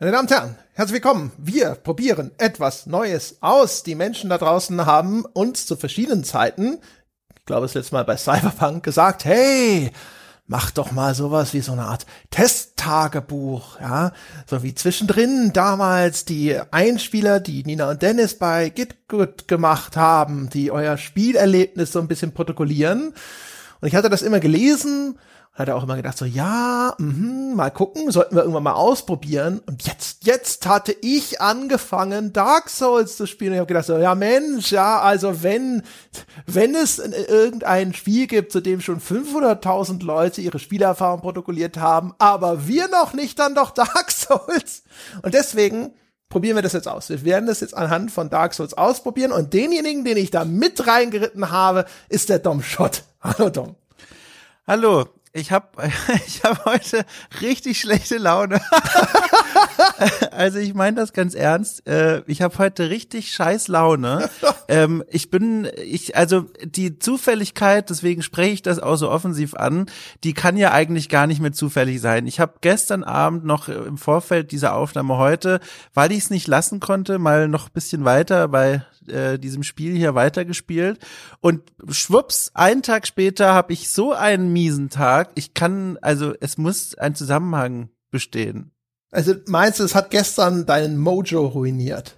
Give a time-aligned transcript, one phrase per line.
[0.00, 1.32] Meine Damen und Herren, herzlich willkommen.
[1.38, 3.82] Wir probieren etwas Neues aus.
[3.82, 6.78] Die Menschen da draußen haben uns zu verschiedenen Zeiten,
[7.36, 9.90] ich glaube, es letzte Mal bei Cyberpunk gesagt, hey,
[10.46, 14.12] mach doch mal sowas wie so eine Art Testtagebuch, ja,
[14.46, 20.70] so wie zwischendrin damals die Einspieler, die Nina und Dennis bei GitGood gemacht haben, die
[20.70, 23.14] euer Spielerlebnis so ein bisschen protokollieren.
[23.80, 25.18] Und ich hatte das immer gelesen
[25.58, 29.60] hat er auch immer gedacht, so, ja, mh, mal gucken, sollten wir irgendwann mal ausprobieren.
[29.66, 33.50] Und jetzt, jetzt hatte ich angefangen, Dark Souls zu spielen.
[33.50, 35.82] Und ich habe gedacht, so, ja Mensch, ja, also wenn,
[36.46, 42.68] wenn es irgendein Spiel gibt, zu dem schon 500.000 Leute ihre Spielerfahrung protokolliert haben, aber
[42.68, 44.84] wir noch nicht, dann doch Dark Souls.
[45.22, 45.90] Und deswegen
[46.28, 47.08] probieren wir das jetzt aus.
[47.08, 49.32] Wir werden das jetzt anhand von Dark Souls ausprobieren.
[49.32, 53.02] Und denjenigen, den ich da mit reingeritten habe, ist der Dom Schott.
[53.20, 53.74] Hallo Dom.
[54.68, 55.90] Hallo, ich habe
[56.26, 57.04] ich hab heute
[57.40, 58.60] richtig schlechte Laune.
[60.32, 61.86] also ich meine das ganz ernst.
[61.86, 64.28] Äh, ich habe heute richtig scheiß Laune.
[64.70, 69.86] Ähm, ich bin, ich, also die Zufälligkeit, deswegen spreche ich das auch so offensiv an,
[70.24, 72.26] die kann ja eigentlich gar nicht mehr zufällig sein.
[72.26, 75.60] Ich habe gestern Abend noch im Vorfeld dieser Aufnahme heute,
[75.94, 80.14] weil ich es nicht lassen konnte, mal noch bisschen weiter bei äh, diesem Spiel hier
[80.14, 80.98] weitergespielt
[81.40, 85.30] und schwupps, einen Tag später habe ich so einen miesen Tag.
[85.34, 88.72] Ich kann, also es muss ein Zusammenhang bestehen.
[89.10, 92.16] Also meinst du, es hat gestern deinen Mojo ruiniert?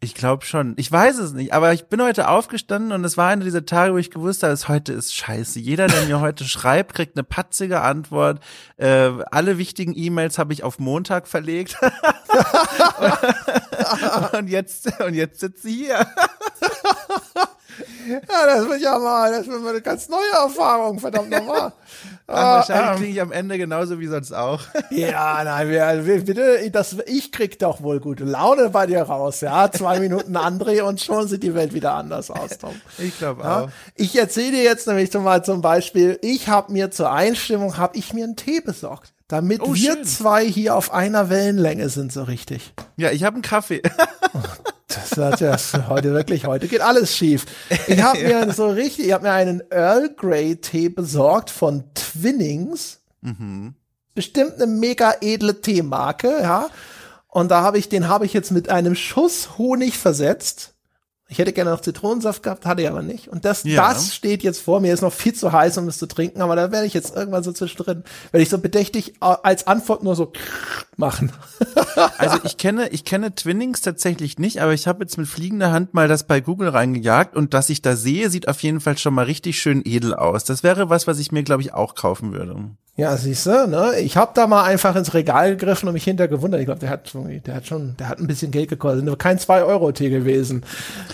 [0.00, 0.74] Ich glaube schon.
[0.76, 3.94] Ich weiß es nicht, aber ich bin heute aufgestanden und es war einer dieser Tage,
[3.94, 5.58] wo ich gewusst habe, dass heute ist scheiße.
[5.58, 8.40] Jeder, der mir heute schreibt, kriegt eine patzige Antwort.
[8.76, 11.78] Äh, alle wichtigen E-Mails habe ich auf Montag verlegt.
[14.32, 16.06] und jetzt und jetzt sitze ich hier.
[18.08, 21.72] Ja, das wird ja mal, das wird mal eine ganz neue Erfahrung, verdammt nochmal.
[22.26, 24.62] Ah, wahrscheinlich ähm, klinge ich am Ende genauso wie sonst auch.
[24.90, 29.70] ja, nein, wir, bitte, das, ich krieg doch wohl gute Laune bei dir raus, ja.
[29.70, 32.80] Zwei Minuten André und schon sieht die Welt wieder anders aus, Tom.
[32.96, 33.60] Ich glaube ja?
[33.60, 33.68] auch.
[33.94, 37.98] Ich erzähle dir jetzt nämlich zum, mal zum Beispiel, ich habe mir zur Einstimmung, habe
[37.98, 40.04] ich mir einen Tee besorgt damit oh, wir schön.
[40.04, 42.74] zwei hier auf einer Wellenlänge sind, so richtig.
[42.96, 43.82] Ja, ich habe einen Kaffee.
[44.94, 45.56] Das hat ja
[45.88, 47.46] heute wirklich, heute geht alles schief.
[47.86, 53.00] Ich habe mir so richtig, ich habe mir einen Earl Grey Tee besorgt von Twinnings.
[53.20, 53.74] Mhm.
[54.14, 56.68] Bestimmt eine mega edle Teemarke, ja.
[57.28, 60.73] Und da habe ich, den habe ich jetzt mit einem Schuss Honig versetzt.
[61.26, 63.28] Ich hätte gerne noch Zitronensaft gehabt, hatte ich aber nicht.
[63.28, 63.88] Und das, ja.
[63.88, 66.54] das steht jetzt vor mir, ist noch viel zu heiß, um es zu trinken, aber
[66.54, 70.16] da werde ich jetzt irgendwann so zwischendrin, werde ich so bedächtig äh, als Antwort nur
[70.16, 70.32] so
[70.96, 71.32] machen.
[72.18, 75.94] also ich kenne, ich kenne Twinnings tatsächlich nicht, aber ich habe jetzt mit fliegender Hand
[75.94, 79.14] mal das bei Google reingejagt und das ich da sehe, sieht auf jeden Fall schon
[79.14, 80.44] mal richtig schön edel aus.
[80.44, 82.70] Das wäre was, was ich mir, glaube ich, auch kaufen würde.
[82.96, 83.98] Ja, siehst du, ne?
[83.98, 86.60] Ich habe da mal einfach ins Regal gegriffen und mich hinter gewundert.
[86.60, 89.04] Ich glaube, der hat, der hat schon, der hat ein bisschen Geld gekostet.
[89.04, 90.64] Nur kein 2-Euro-Tee gewesen.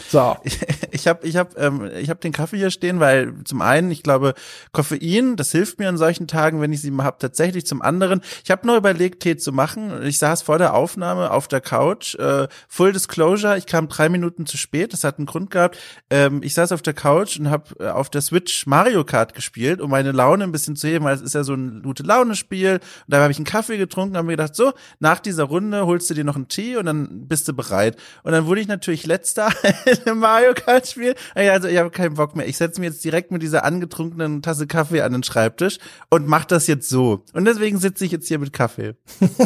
[0.09, 0.37] So.
[0.93, 4.03] Ich habe ich hab, ähm, ich hab den Kaffee hier stehen, weil zum einen, ich
[4.03, 4.35] glaube,
[4.73, 7.65] Koffein, das hilft mir an solchen Tagen, wenn ich sie mal hab, tatsächlich.
[7.65, 10.03] Zum anderen, ich habe nur überlegt, Tee zu machen.
[10.03, 12.17] Ich saß vor der Aufnahme auf der Couch.
[12.17, 14.93] Äh, Full Disclosure, ich kam drei Minuten zu spät.
[14.93, 15.79] Das hat einen Grund gehabt.
[16.11, 19.81] Ähm, ich saß auf der Couch und habe äh, auf der Switch Mario Kart gespielt,
[19.81, 22.35] um meine Laune ein bisschen zu heben, weil es ist ja so ein gute Laune
[22.35, 22.75] Spiel.
[22.75, 26.11] Und da habe ich einen Kaffee getrunken, habe mir gedacht, so, nach dieser Runde holst
[26.11, 27.97] du dir noch einen Tee und dann bist du bereit.
[28.23, 29.51] Und dann wurde ich natürlich letzter
[30.05, 31.15] im Mario Kart Spiel.
[31.35, 32.47] Also ich habe keinen Bock mehr.
[32.49, 35.79] Ich setze mir jetzt direkt mit dieser angetrunkenen Tasse Kaffee an den Schreibtisch
[36.11, 37.25] und mach das jetzt so.
[37.33, 38.95] Und deswegen sitze ich jetzt hier mit Kaffee.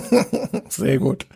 [0.68, 1.26] Sehr gut.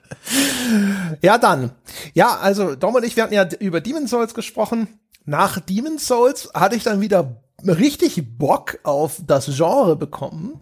[1.21, 1.73] Ja, dann.
[2.15, 4.89] Ja, also Dom und ich, wir hatten ja über Demon's Souls gesprochen.
[5.25, 10.61] Nach Demon's Souls hatte ich dann wieder richtig Bock auf das Genre bekommen.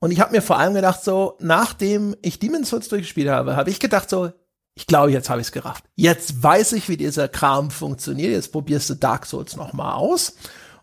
[0.00, 3.70] Und ich habe mir vor allem gedacht, so, nachdem ich Demon's Souls durchgespielt habe, habe
[3.70, 4.30] ich gedacht, so,
[4.74, 5.84] ich glaube, jetzt habe ich es gerafft.
[5.96, 8.30] Jetzt weiß ich, wie dieser Kram funktioniert.
[8.30, 10.36] Jetzt probierst du Dark Souls noch mal aus.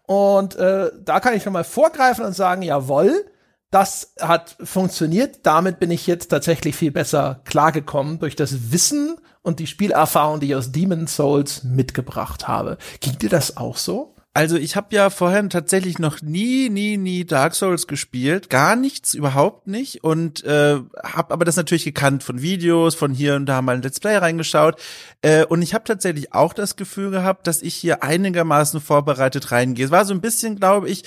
[0.03, 3.25] Und äh, da kann ich schon mal vorgreifen und sagen, jawohl,
[3.71, 5.39] das hat funktioniert.
[5.43, 10.47] Damit bin ich jetzt tatsächlich viel besser klargekommen durch das Wissen und die Spielerfahrung, die
[10.47, 12.77] ich aus Demon's Souls mitgebracht habe.
[12.99, 14.14] Ging dir das auch so?
[14.35, 19.13] Also ich habe ja vorher tatsächlich noch nie, nie, nie Dark Souls gespielt, gar nichts,
[19.13, 20.03] überhaupt nicht.
[20.03, 23.81] Und äh, habe aber das natürlich gekannt von Videos, von hier und da mal ein
[23.81, 24.81] Let's Play reingeschaut.
[25.21, 29.85] Äh, und ich habe tatsächlich auch das Gefühl gehabt, dass ich hier einigermaßen vorbereitet reingehe.
[29.85, 31.03] Es war so ein bisschen, glaube ich,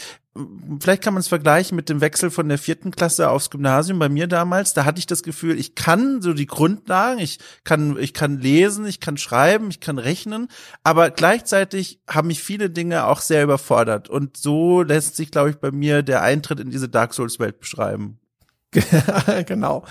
[0.81, 4.09] vielleicht kann man es vergleichen mit dem Wechsel von der vierten Klasse aufs Gymnasium bei
[4.09, 4.75] mir damals.
[4.75, 8.87] Da hatte ich das Gefühl, ich kann so die Grundlagen, ich kann, ich kann lesen,
[8.87, 10.49] ich kann schreiben, ich kann rechnen,
[10.83, 14.09] aber gleichzeitig haben mich viele Dinge auch sehr überfordert.
[14.09, 17.61] Und so lässt sich, glaube ich, bei mir der Eintritt in diese Dark Souls Welt
[17.61, 18.19] beschreiben.
[19.47, 19.85] genau.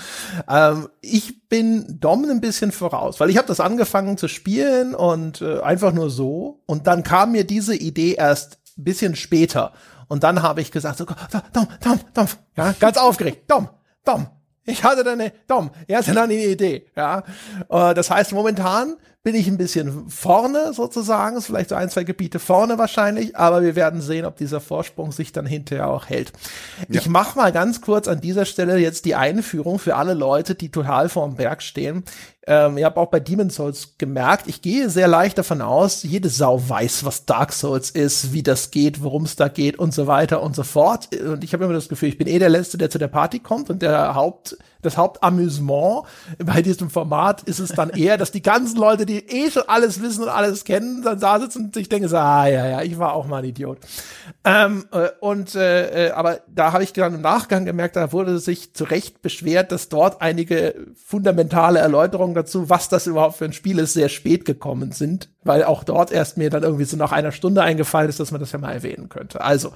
[0.47, 5.41] Ähm, ich bin Dom ein bisschen voraus, weil ich habe das angefangen zu spielen und
[5.41, 6.61] äh, einfach nur so.
[6.67, 9.73] Und dann kam mir diese Idee erst bisschen später.
[10.07, 13.69] Und dann habe ich gesagt, so, Dom, Dom, Dom, ja, ganz aufgeregt, Dom,
[14.05, 14.27] Dom,
[14.65, 17.23] ich hatte da eine, Dom, er hatte dann eine Idee, ja.
[17.69, 22.05] Äh, das heißt, momentan bin ich ein bisschen vorne sozusagen, ist vielleicht so ein, zwei
[22.05, 26.31] Gebiete vorne wahrscheinlich, aber wir werden sehen, ob dieser Vorsprung sich dann hinterher auch hält.
[26.87, 27.01] Ja.
[27.01, 30.69] Ich mache mal ganz kurz an dieser Stelle jetzt die Einführung für alle Leute, die
[30.69, 32.05] total vorm Berg stehen.
[32.49, 36.29] Ähm, ihr habt auch bei Demon's Souls gemerkt, ich gehe sehr leicht davon aus, jede
[36.29, 40.07] Sau weiß, was Dark Souls ist, wie das geht, worum es da geht und so
[40.07, 41.09] weiter und so fort.
[41.13, 43.39] Und ich habe immer das Gefühl, ich bin eh der Letzte, der zu der Party
[43.39, 46.03] kommt und der Haupt, das Hauptamüsement
[46.37, 50.01] bei diesem Format ist es dann eher, dass die ganzen Leute, die eh schon alles
[50.01, 52.99] wissen und alles kennen, dann da sitzen und ich denke so, ah ja, ja, ich
[52.99, 53.79] war auch mal ein Idiot.
[54.43, 58.39] Ähm, äh, und äh, äh, aber da habe ich dann im Nachgang gemerkt, da wurde
[58.39, 63.53] sich zu Recht beschwert, dass dort einige fundamentale Erläuterungen dazu, was das überhaupt für ein
[63.53, 67.11] Spiel ist, sehr spät gekommen sind, weil auch dort erst mir dann irgendwie so nach
[67.11, 69.41] einer Stunde eingefallen ist, dass man das ja mal erwähnen könnte.
[69.41, 69.73] Also,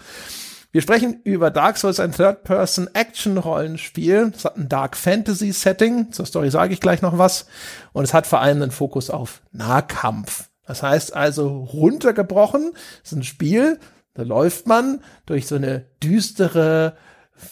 [0.71, 4.31] wir sprechen über Dark Souls, ein Third-Person-Action-Rollenspiel.
[4.35, 6.13] Es hat ein Dark Fantasy-Setting.
[6.13, 7.47] Zur Story sage ich gleich noch was.
[7.91, 10.45] Und es hat vor allem einen Fokus auf Nahkampf.
[10.65, 12.71] Das heißt also runtergebrochen,
[13.03, 13.79] ist ein Spiel,
[14.13, 16.95] da läuft man durch so eine düstere,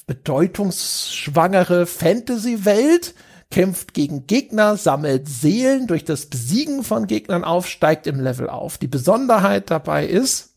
[0.07, 3.15] bedeutungsschwangere Fantasy-Welt,
[3.51, 8.77] kämpft gegen Gegner, sammelt Seelen durch das Besiegen von Gegnern auf, steigt im Level auf.
[8.77, 10.48] Die Besonderheit dabei ist,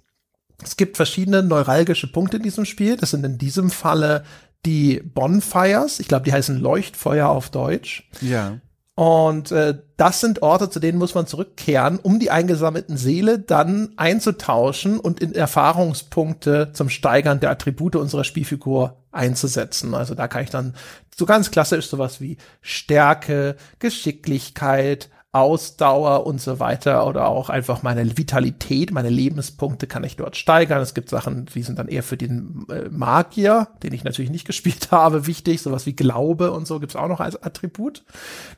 [0.63, 2.97] es gibt verschiedene neuralgische Punkte in diesem Spiel.
[2.97, 4.25] Das sind in diesem Falle
[4.65, 6.01] die Bonfires.
[6.01, 8.09] Ich glaube, die heißen Leuchtfeuer auf Deutsch.
[8.21, 8.59] Ja.
[8.95, 13.93] Und äh, das sind Orte, zu denen muss man zurückkehren, um die eingesammelten Seele dann
[13.97, 19.95] einzutauschen und in Erfahrungspunkte zum Steigern der Attribute unserer Spielfigur einzusetzen.
[19.95, 20.75] Also da kann ich dann
[21.17, 28.19] so ganz klassisch sowas wie Stärke, Geschicklichkeit, Ausdauer und so weiter oder auch einfach meine
[28.19, 30.83] Vitalität, meine Lebenspunkte kann ich dort steigern.
[30.83, 34.47] Es gibt Sachen, die sind dann eher für den äh, Magier, den ich natürlich nicht
[34.47, 35.63] gespielt habe, wichtig.
[35.63, 38.05] Sowas wie Glaube und so gibt's auch noch als Attribut.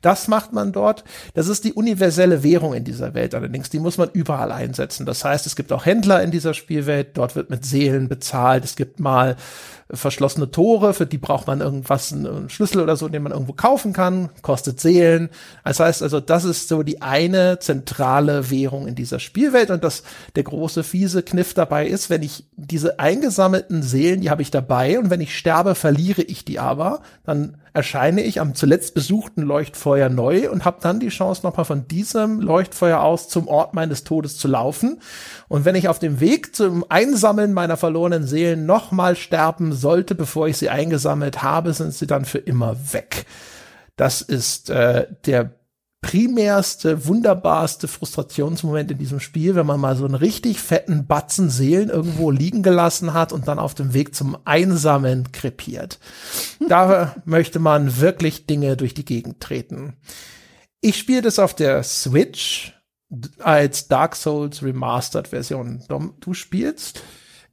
[0.02, 1.04] Das macht man dort.
[1.34, 3.70] Das ist die universelle Währung in dieser Welt allerdings.
[3.70, 5.06] Die muss man überall einsetzen.
[5.06, 7.16] Das heißt, es gibt auch Händler in dieser Spielwelt.
[7.16, 8.64] Dort wird mit Seelen bezahlt.
[8.64, 9.36] Es gibt mal
[9.90, 13.92] verschlossene Tore, für die braucht man irgendwas, einen Schlüssel oder so, den man irgendwo kaufen
[13.92, 15.28] kann, kostet Seelen.
[15.64, 19.70] Das heißt also, das ist so die eine zentrale Währung in dieser Spielwelt.
[19.70, 20.02] Und das
[20.36, 24.98] der große fiese Kniff dabei ist, wenn ich diese eingesammelten Seelen, die habe ich dabei.
[24.98, 30.08] Und wenn ich sterbe, verliere ich die aber, dann erscheine ich am zuletzt besuchten Leuchtfeuer
[30.08, 34.38] neu und habe dann die Chance, nochmal von diesem Leuchtfeuer aus zum Ort meines Todes
[34.38, 35.00] zu laufen.
[35.48, 40.46] Und wenn ich auf dem Weg zum Einsammeln meiner verlorenen Seelen nochmal sterben sollte, bevor
[40.46, 43.26] ich sie eingesammelt habe, sind sie dann für immer weg.
[43.96, 45.50] Das ist äh, der
[46.04, 51.88] primärste, wunderbarste Frustrationsmoment in diesem Spiel, wenn man mal so einen richtig fetten Batzen Seelen
[51.88, 55.98] irgendwo liegen gelassen hat und dann auf dem Weg zum Einsammeln krepiert.
[56.68, 59.96] Da möchte man wirklich Dinge durch die Gegend treten.
[60.82, 62.74] Ich spiele das auf der Switch
[63.38, 65.82] als Dark Souls Remastered Version.
[65.88, 67.02] Dom, du spielst?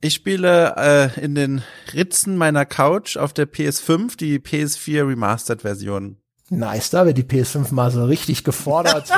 [0.02, 1.62] Ich spiele äh, in den
[1.94, 6.18] Ritzen meiner Couch auf der PS5 die PS4 Remastered Version.
[6.54, 9.08] Nice, da wird die PS5 mal so richtig gefordert.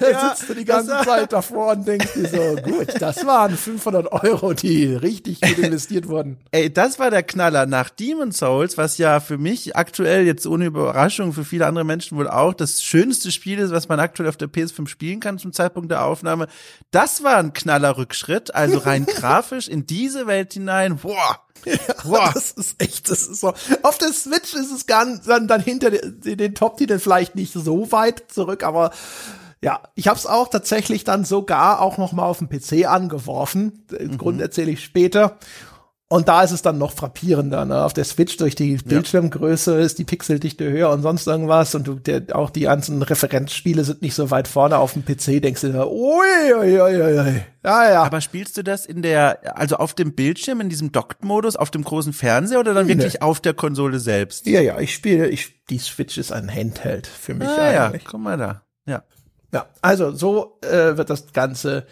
[0.00, 3.54] da ja, sitzt du die ganze Zeit davor und denkst dir so, gut, das waren
[3.54, 6.38] 500 Euro, die richtig gut investiert wurden.
[6.52, 10.64] Ey, das war der Knaller nach Demon Souls, was ja für mich aktuell jetzt ohne
[10.64, 14.38] Überraschung für viele andere Menschen wohl auch das schönste Spiel ist, was man aktuell auf
[14.38, 16.46] der PS5 spielen kann zum Zeitpunkt der Aufnahme.
[16.92, 20.96] Das war ein Knallerrückschritt, also rein grafisch in diese Welt hinein.
[20.96, 22.30] Boah, ja, wow.
[22.32, 23.52] Das ist echt, das ist so.
[23.82, 27.90] Auf der Switch ist es gar dann, dann hinter den, den Top-Titeln vielleicht nicht so
[27.92, 28.90] weit zurück, aber
[29.62, 33.84] ja, ich habe es auch tatsächlich dann sogar auch noch mal auf dem PC angeworfen.
[33.90, 34.18] Den mhm.
[34.18, 35.38] Grund erzähle ich später.
[36.08, 37.64] Und da ist es dann noch frappierender.
[37.64, 37.84] Ne?
[37.84, 41.74] Auf der Switch durch die Bildschirmgröße ist die Pixeldichte höher und sonst irgendwas.
[41.74, 45.42] Und du, der, auch die ganzen Referenzspiele sind nicht so weit vorne auf dem PC.
[45.42, 47.42] Denkst du, ui, ui, ui, ui.
[47.64, 48.02] Ja, ja.
[48.04, 51.82] Aber spielst du das in der, also auf dem Bildschirm, in diesem Docked-Modus, auf dem
[51.82, 53.20] großen Fernseher oder dann wirklich nee.
[53.20, 54.46] auf der Konsole selbst?
[54.46, 58.04] Ja, ja, ich spiele, ich, die Switch ist ein Handheld für mich ah, eigentlich.
[58.04, 58.62] Ja, guck mal da.
[58.86, 59.02] Ja.
[59.52, 61.86] Ja, also so äh, wird das ganze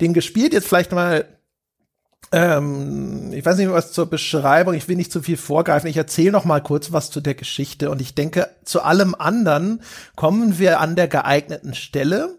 [0.00, 0.54] Ding gespielt.
[0.54, 1.26] Jetzt vielleicht mal
[2.32, 5.88] ähm, ich weiß nicht was zur Beschreibung, ich will nicht zu viel vorgreifen.
[5.88, 9.82] Ich erzähle noch mal kurz was zu der Geschichte und ich denke, zu allem anderen
[10.14, 12.38] kommen wir an der geeigneten Stelle.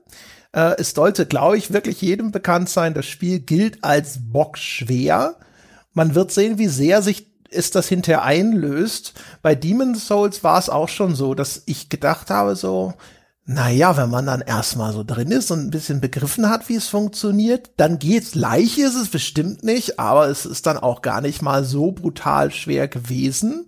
[0.51, 5.35] Äh, es sollte, glaube ich, wirklich jedem bekannt sein, das Spiel gilt als bockschwer.
[5.93, 9.13] Man wird sehen, wie sehr sich es das hinterher einlöst.
[9.41, 12.93] Bei Demon's Souls war es auch schon so, dass ich gedacht habe, so,
[13.51, 16.87] naja, wenn man dann erstmal so drin ist und ein bisschen begriffen hat, wie es
[16.87, 18.35] funktioniert, dann geht's.
[18.35, 22.51] Leicht ist es bestimmt nicht, aber es ist dann auch gar nicht mal so brutal
[22.51, 23.65] schwer gewesen.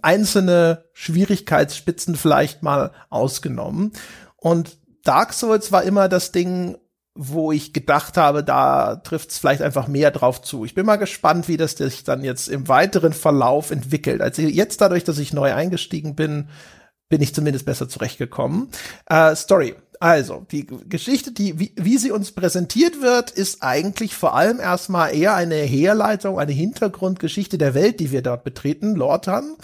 [0.00, 3.92] Einzelne Schwierigkeitsspitzen vielleicht mal ausgenommen.
[4.36, 6.78] Und Dark Souls war immer das Ding,
[7.14, 10.64] wo ich gedacht habe, da trifft es vielleicht einfach mehr drauf zu.
[10.64, 14.22] Ich bin mal gespannt, wie das sich dann jetzt im weiteren Verlauf entwickelt.
[14.22, 16.48] Also jetzt dadurch, dass ich neu eingestiegen bin,
[17.10, 18.68] bin ich zumindest besser zurechtgekommen.
[19.04, 19.74] Äh, Story.
[20.02, 25.14] Also, die Geschichte, die, wie, wie sie uns präsentiert wird, ist eigentlich vor allem erstmal
[25.14, 29.56] eher eine Herleitung, eine Hintergrundgeschichte der Welt, die wir dort betreten, Lortan.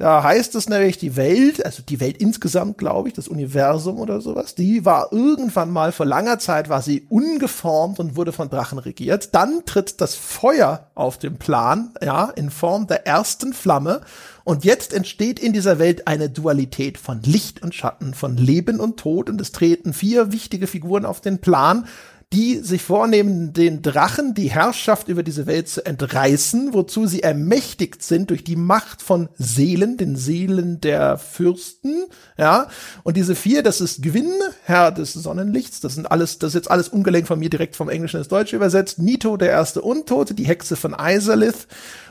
[0.00, 4.22] Da heißt es nämlich, die Welt, also die Welt insgesamt, glaube ich, das Universum oder
[4.22, 8.78] sowas, die war irgendwann mal vor langer Zeit war sie ungeformt und wurde von Drachen
[8.78, 9.34] regiert.
[9.34, 14.00] Dann tritt das Feuer auf den Plan, ja, in Form der ersten Flamme.
[14.42, 18.96] Und jetzt entsteht in dieser Welt eine Dualität von Licht und Schatten, von Leben und
[18.96, 19.28] Tod.
[19.28, 21.86] Und es treten vier wichtige Figuren auf den Plan
[22.32, 28.04] die sich vornehmen, den Drachen die Herrschaft über diese Welt zu entreißen, wozu sie ermächtigt
[28.04, 32.04] sind durch die Macht von Seelen, den Seelen der Fürsten,
[32.38, 32.68] ja.
[33.02, 34.32] Und diese vier, das ist Gwyn,
[34.64, 37.88] Herr des Sonnenlichts, das sind alles, das ist jetzt alles ungelenkt von mir direkt vom
[37.88, 41.66] Englischen ins Deutsche übersetzt, Nito, der erste Untote, die Hexe von Iserlith,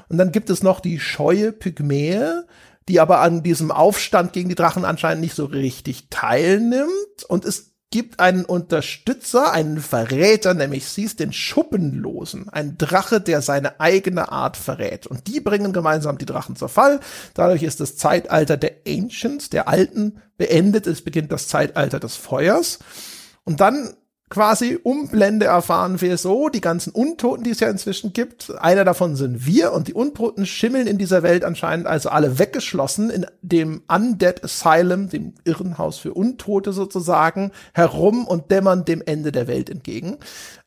[0.09, 2.45] und dann gibt es noch die scheue Pygmäe,
[2.89, 6.89] die aber an diesem Aufstand gegen die Drachen anscheinend nicht so richtig teilnimmt.
[7.27, 13.41] Und es gibt einen Unterstützer, einen Verräter, nämlich sie ist den Schuppenlosen, ein Drache, der
[13.41, 15.07] seine eigene Art verrät.
[15.07, 16.99] Und die bringen gemeinsam die Drachen zur Fall.
[17.33, 20.85] Dadurch ist das Zeitalter der Ancients, der Alten, beendet.
[20.85, 22.79] Es beginnt das Zeitalter des Feuers.
[23.43, 23.95] Und dann
[24.29, 29.15] quasi Umblende erfahren wir so, die ganzen Untoten, die es ja inzwischen gibt, einer davon
[29.15, 33.81] sind wir und die Untoten schimmeln in dieser Welt anscheinend also alle weggeschlossen in dem
[33.87, 40.17] Undead Asylum, dem Irrenhaus für Untote sozusagen, herum und dämmern dem Ende der Welt entgegen.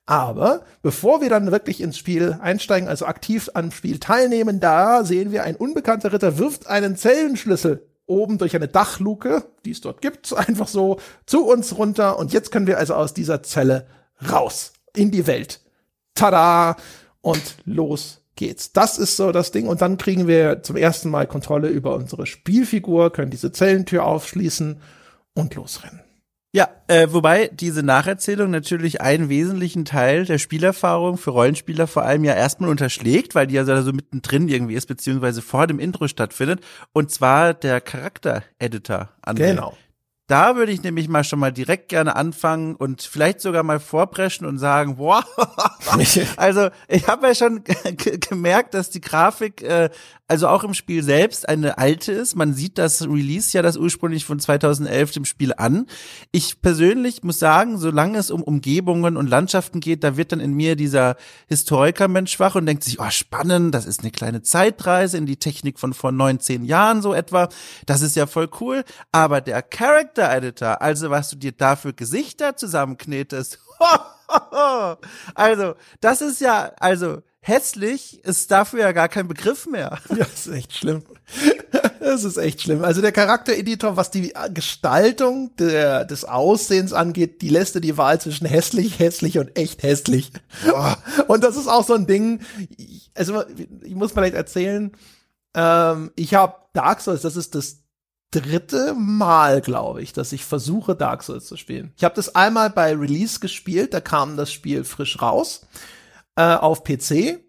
[0.07, 5.31] Aber bevor wir dann wirklich ins Spiel einsteigen, also aktiv am Spiel teilnehmen, da sehen
[5.31, 10.33] wir, ein unbekannter Ritter wirft einen Zellenschlüssel oben durch eine Dachluke, die es dort gibt,
[10.37, 12.19] einfach so zu uns runter.
[12.19, 13.87] Und jetzt können wir also aus dieser Zelle
[14.31, 15.61] raus in die Welt.
[16.15, 16.77] Tada!
[17.21, 18.73] Und los geht's.
[18.73, 19.69] Das ist so das Ding.
[19.69, 24.81] Und dann kriegen wir zum ersten Mal Kontrolle über unsere Spielfigur, können diese Zellentür aufschließen
[25.35, 26.01] und losrennen.
[26.55, 32.25] Ja, äh, wobei diese Nacherzählung natürlich einen wesentlichen Teil der Spielerfahrung für Rollenspieler vor allem
[32.25, 36.61] ja erstmal unterschlägt, weil die ja so mittendrin irgendwie ist, beziehungsweise vor dem Intro stattfindet.
[36.93, 39.09] Und zwar der Charakter-Editor.
[39.35, 39.79] Genau.
[40.29, 44.47] Da würde ich nämlich mal schon mal direkt gerne anfangen und vielleicht sogar mal vorpreschen
[44.47, 45.25] und sagen, wow,
[46.37, 47.65] also ich habe ja schon
[48.29, 49.91] gemerkt, dass die Grafik äh,
[50.33, 52.37] also auch im Spiel selbst eine alte ist.
[52.37, 55.87] Man sieht das Release ja das ursprünglich von 2011 dem Spiel an.
[56.31, 60.55] Ich persönlich muss sagen, solange es um Umgebungen und Landschaften geht, da wird dann in
[60.55, 61.17] mir dieser
[61.49, 65.79] Historikermensch wach und denkt sich, oh spannend, das ist eine kleine Zeitreise in die Technik
[65.79, 67.51] von vor 19 Jahren so etwa.
[67.85, 68.85] Das ist ja voll cool.
[69.11, 69.61] Aber der
[70.15, 73.59] Character Editor, also was du dir da für Gesichter zusammenknetest,
[75.35, 79.99] also das ist ja, also hässlich ist dafür ja gar kein Begriff mehr.
[80.11, 81.03] Ja, das ist echt schlimm.
[82.01, 82.85] Das ist echt schlimm.
[82.85, 88.21] Also der Charaktereditor, was die Gestaltung der, des Aussehens angeht, die lässt dir die Wahl
[88.21, 90.31] zwischen hässlich, hässlich und echt hässlich.
[90.69, 90.99] Boah.
[91.27, 92.41] Und das ist auch so ein Ding.
[93.15, 93.43] Also
[93.83, 94.93] ich muss vielleicht erzählen,
[95.55, 97.82] ähm, ich habe Dark Souls, das ist das
[98.33, 101.93] dritte Mal, glaube ich, dass ich versuche, Dark Souls zu spielen.
[101.97, 105.67] Ich habe das einmal bei Release gespielt, da kam das Spiel frisch raus
[106.37, 107.41] äh, auf PC.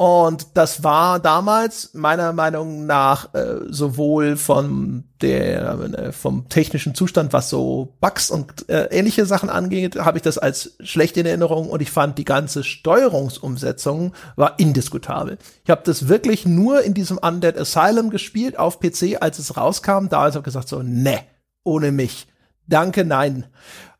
[0.00, 7.34] Und das war damals meiner Meinung nach äh, sowohl von der äh, vom technischen Zustand,
[7.34, 11.68] was so Bugs und äh, ähnliche Sachen angeht, habe ich das als schlecht in Erinnerung
[11.68, 15.36] und ich fand die ganze Steuerungsumsetzung war indiskutabel.
[15.64, 20.08] Ich habe das wirklich nur in diesem Undead Asylum gespielt auf PC, als es rauskam.
[20.08, 21.18] Da habe ich gesagt so, ne,
[21.62, 22.26] ohne mich,
[22.66, 23.48] danke, nein.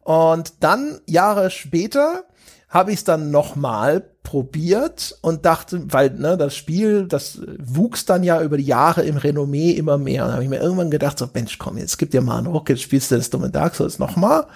[0.03, 2.25] Und dann Jahre später
[2.71, 8.05] habe ich es dann noch mal probiert und dachte, weil ne, das Spiel, das wuchs
[8.05, 10.27] dann ja über die Jahre im Renommee immer mehr.
[10.27, 12.69] Und habe ich mir irgendwann gedacht, so Mensch, komm, jetzt gib dir mal einen Ruck,
[12.69, 14.47] jetzt spielst du das dumme Dark Souls noch mal.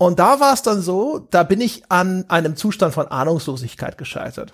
[0.00, 4.52] Und da war es dann so, da bin ich an einem Zustand von Ahnungslosigkeit gescheitert.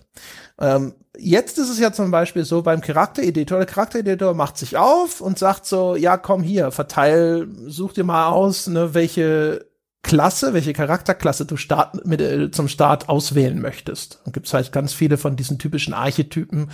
[0.59, 5.21] Ähm, jetzt ist es ja zum Beispiel so beim Charaktereditor, der Charaktereditor macht sich auf
[5.21, 9.67] und sagt so, ja, komm hier, verteil, such dir mal aus, ne, welche
[10.05, 14.21] Klasse, welche Charakterklasse du start, mit, äh, zum Start auswählen möchtest.
[14.25, 16.71] Und gibt's halt ganz viele von diesen typischen Archetypen.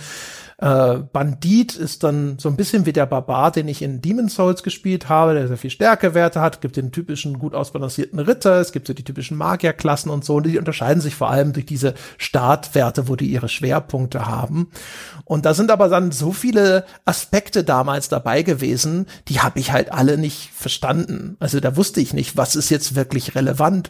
[0.61, 4.61] Äh, Bandit ist dann so ein bisschen wie der Barbar, den ich in Demon's Souls
[4.61, 6.61] gespielt habe, der sehr viel Stärkewerte hat.
[6.61, 10.35] Gibt den typischen gut ausbalancierten Ritter, es gibt so die typischen Magierklassen und so.
[10.35, 14.69] Und die unterscheiden sich vor allem durch diese Startwerte, wo die ihre Schwerpunkte haben.
[15.25, 19.91] Und da sind aber dann so viele Aspekte damals dabei gewesen, die habe ich halt
[19.91, 21.37] alle nicht verstanden.
[21.39, 23.89] Also da wusste ich nicht, was ist jetzt wirklich relevant.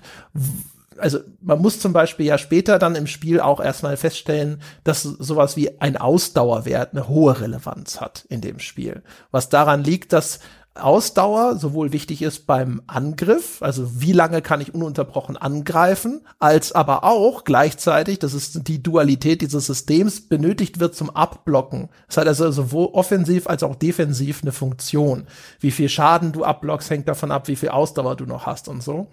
[1.02, 5.58] Also man muss zum Beispiel ja später dann im Spiel auch erstmal feststellen, dass sowas
[5.58, 9.02] wie ein Ausdauerwert eine hohe Relevanz hat in dem Spiel.
[9.32, 10.40] Was daran liegt, dass
[10.74, 17.04] Ausdauer sowohl wichtig ist beim Angriff, also wie lange kann ich ununterbrochen angreifen, als aber
[17.04, 21.90] auch gleichzeitig, das ist die Dualität dieses Systems, benötigt wird zum Abblocken.
[22.08, 25.28] Es hat also sowohl offensiv als auch defensiv eine Funktion.
[25.60, 28.82] Wie viel Schaden du abblockst, hängt davon ab, wie viel Ausdauer du noch hast und
[28.82, 29.10] so.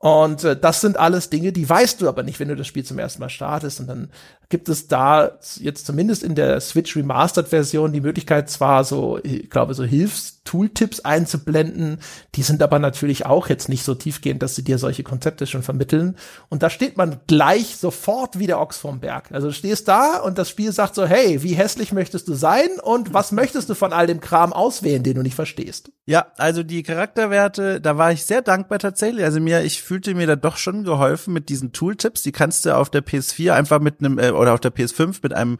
[0.00, 2.84] Und äh, das sind alles Dinge, die weißt du aber nicht, wenn du das Spiel
[2.84, 3.80] zum ersten Mal startest.
[3.80, 4.08] Und dann
[4.50, 9.48] gibt es da jetzt zumindest in der Switch Remastered Version die Möglichkeit, zwar so, ich
[9.48, 11.98] glaube, so Hilfs Tooltips einzublenden.
[12.34, 15.62] Die sind aber natürlich auch jetzt nicht so tiefgehend, dass sie dir solche Konzepte schon
[15.62, 16.16] vermitteln.
[16.48, 19.30] Und da steht man gleich sofort wie der Ochs vom Berg.
[19.30, 22.68] Also du stehst da und das Spiel sagt so, hey, wie hässlich möchtest du sein
[22.82, 25.92] und was möchtest du von all dem Kram auswählen, den du nicht verstehst?
[26.06, 29.24] Ja, also die Charakterwerte, da war ich sehr dankbar tatsächlich.
[29.24, 32.22] Also mir, ich fühlte mir da doch schon geholfen mit diesen Tooltips.
[32.22, 35.34] Die kannst du auf der PS4 einfach mit einem, äh, oder auf der PS5 mit
[35.34, 35.58] einem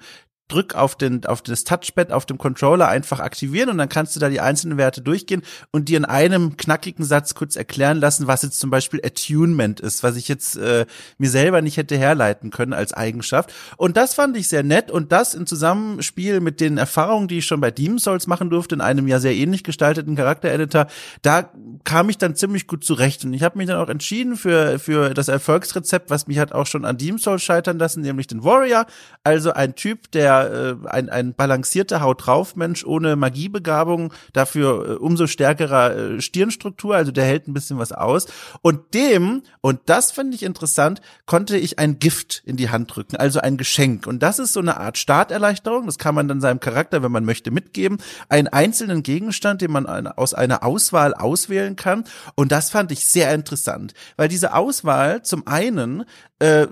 [0.50, 4.20] drück auf den auf das Touchpad auf dem Controller einfach aktivieren und dann kannst du
[4.20, 8.42] da die einzelnen Werte durchgehen und dir in einem knackigen Satz kurz erklären lassen, was
[8.42, 10.86] jetzt zum Beispiel Attunement ist, was ich jetzt äh,
[11.18, 13.52] mir selber nicht hätte herleiten können als Eigenschaft.
[13.76, 17.46] Und das fand ich sehr nett und das im Zusammenspiel mit den Erfahrungen, die ich
[17.46, 20.86] schon bei Demon's Souls machen durfte, in einem ja sehr ähnlich gestalteten Charaktereditor,
[21.22, 21.50] da
[21.84, 25.14] kam ich dann ziemlich gut zurecht und ich habe mich dann auch entschieden für für
[25.14, 28.86] das Erfolgsrezept, was mich hat auch schon an Demon's Souls scheitern lassen, nämlich den Warrior,
[29.24, 34.92] also ein Typ, der äh, ein, ein balancierter Haut drauf Mensch ohne Magiebegabung, dafür äh,
[34.94, 38.26] umso stärkerer äh, Stirnstruktur, also der hält ein bisschen was aus.
[38.62, 43.16] Und dem, und das finde ich interessant, konnte ich ein Gift in die Hand drücken,
[43.16, 44.06] also ein Geschenk.
[44.06, 47.24] Und das ist so eine Art Starterleichterung, das kann man dann seinem Charakter, wenn man
[47.24, 47.98] möchte, mitgeben.
[48.28, 52.04] Einen einzelnen Gegenstand, den man aus einer Auswahl auswählen kann.
[52.34, 56.04] Und das fand ich sehr interessant, weil diese Auswahl zum einen
[56.38, 56.66] äh,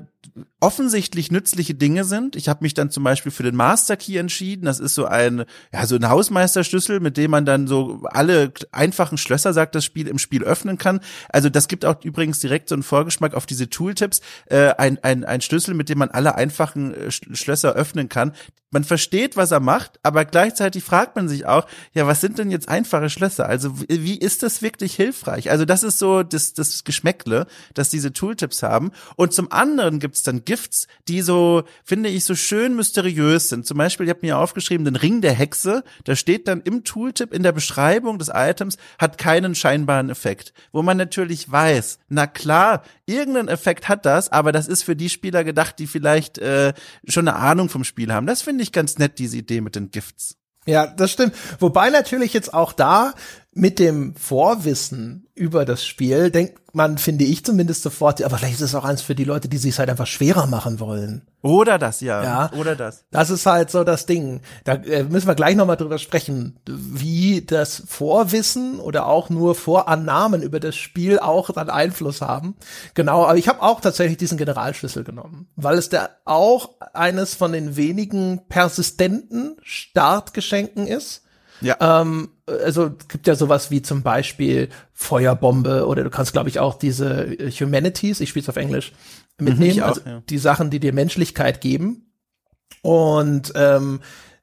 [0.60, 2.36] offensichtlich nützliche Dinge sind.
[2.36, 4.64] Ich habe mich dann zum Beispiel für den Master Key entschieden.
[4.66, 9.18] Das ist so ein, ja, so ein Hausmeisterschlüssel, mit dem man dann so alle einfachen
[9.18, 11.00] Schlösser, sagt das Spiel, im Spiel öffnen kann.
[11.28, 14.20] Also das gibt auch übrigens direkt so einen Vorgeschmack auf diese Tooltips.
[14.46, 18.32] Äh, ein, ein, ein Schlüssel, mit dem man alle einfachen äh, Schlösser öffnen kann.
[18.70, 22.50] Man versteht, was er macht, aber gleichzeitig fragt man sich auch, ja, was sind denn
[22.50, 23.48] jetzt einfache Schlösser?
[23.48, 25.50] Also wie ist das wirklich hilfreich?
[25.50, 28.90] Also das ist so das, das Geschmäckle, dass diese Tooltips haben.
[29.16, 33.66] Und zum anderen gibt's dann Gifts, die so, finde ich, so schön mysteriös sind.
[33.66, 37.32] Zum Beispiel, ich habe mir aufgeschrieben, den Ring der Hexe, da steht dann im Tooltip
[37.32, 40.52] in der Beschreibung des Items, hat keinen scheinbaren Effekt.
[40.72, 45.08] Wo man natürlich weiß, na klar, irgendeinen Effekt hat das, aber das ist für die
[45.08, 46.74] Spieler gedacht, die vielleicht äh,
[47.06, 48.26] schon eine Ahnung vom Spiel haben.
[48.26, 50.36] Das finde ich ganz nett, diese Idee mit den Gifts.
[50.66, 51.34] Ja, das stimmt.
[51.60, 53.14] Wobei natürlich jetzt auch da
[53.58, 58.60] mit dem Vorwissen über das Spiel denkt man, finde ich zumindest sofort, aber vielleicht ist
[58.60, 61.22] es auch eins für die Leute, die sich halt einfach schwerer machen wollen.
[61.42, 62.22] Oder das, ja.
[62.22, 62.52] ja.
[62.52, 63.04] Oder das.
[63.10, 64.42] Das ist halt so das Ding.
[64.64, 70.42] Da äh, müssen wir gleich nochmal drüber sprechen, wie das Vorwissen oder auch nur Vorannahmen
[70.42, 72.54] über das Spiel auch dann Einfluss haben.
[72.94, 77.52] Genau, aber ich habe auch tatsächlich diesen Generalschlüssel genommen, weil es da auch eines von
[77.52, 81.22] den wenigen persistenten Startgeschenken ist
[81.60, 81.76] ja.
[81.80, 86.78] Ähm, also gibt ja sowas wie zum Beispiel Feuerbombe oder du kannst, glaube ich, auch
[86.78, 88.92] diese äh, Humanities, ich spiele es auf Englisch,
[89.38, 89.76] mitnehmen.
[89.76, 90.22] Mhm, auch, also ja.
[90.28, 92.12] die Sachen, die dir Menschlichkeit geben.
[92.82, 94.00] Und ähm,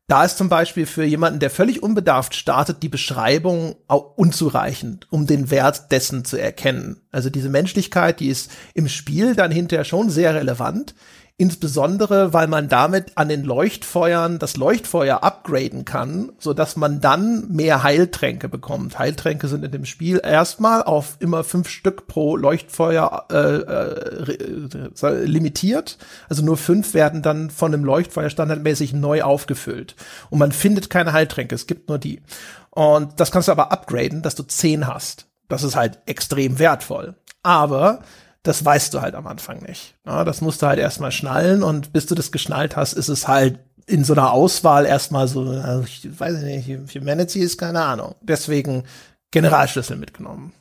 [0.07, 5.25] da ist zum Beispiel für jemanden, der völlig unbedarft startet, die Beschreibung auch unzureichend, um
[5.25, 7.01] den Wert dessen zu erkennen.
[7.11, 10.93] Also diese Menschlichkeit, die ist im Spiel dann hinterher schon sehr relevant.
[11.37, 17.49] Insbesondere, weil man damit an den Leuchtfeuern das Leuchtfeuer upgraden kann, so dass man dann
[17.49, 18.97] mehr Heiltränke bekommt.
[18.99, 25.97] Heiltränke sind in dem Spiel erstmal auf immer fünf Stück pro Leuchtfeuer äh, äh, limitiert.
[26.29, 29.97] Also nur fünf werden dann von dem Leuchtfeuer standardmäßig neu aufgefüllt.
[30.29, 32.21] Und man findet keine Heiltränke, es gibt nur die.
[32.69, 35.27] Und das kannst du aber upgraden, dass du zehn hast.
[35.49, 37.15] Das ist halt extrem wertvoll.
[37.43, 37.99] Aber
[38.45, 39.95] das weißt du halt am Anfang nicht.
[40.05, 43.27] Ja, das musst du halt erstmal schnallen und bis du das geschnallt hast, ist es
[43.27, 48.15] halt in so einer Auswahl erstmal so, also ich weiß nicht, Humanity ist keine Ahnung.
[48.21, 48.83] Deswegen
[49.31, 50.53] Generalschlüssel mitgenommen.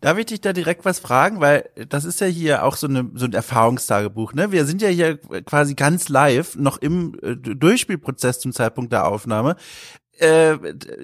[0.00, 1.40] Darf ich dich da direkt was fragen?
[1.40, 4.34] Weil das ist ja hier auch so, eine, so ein Erfahrungstagebuch.
[4.34, 4.50] Ne?
[4.50, 9.54] Wir sind ja hier quasi ganz live, noch im äh, Durchspielprozess zum Zeitpunkt der Aufnahme
[10.20, 10.58] äh,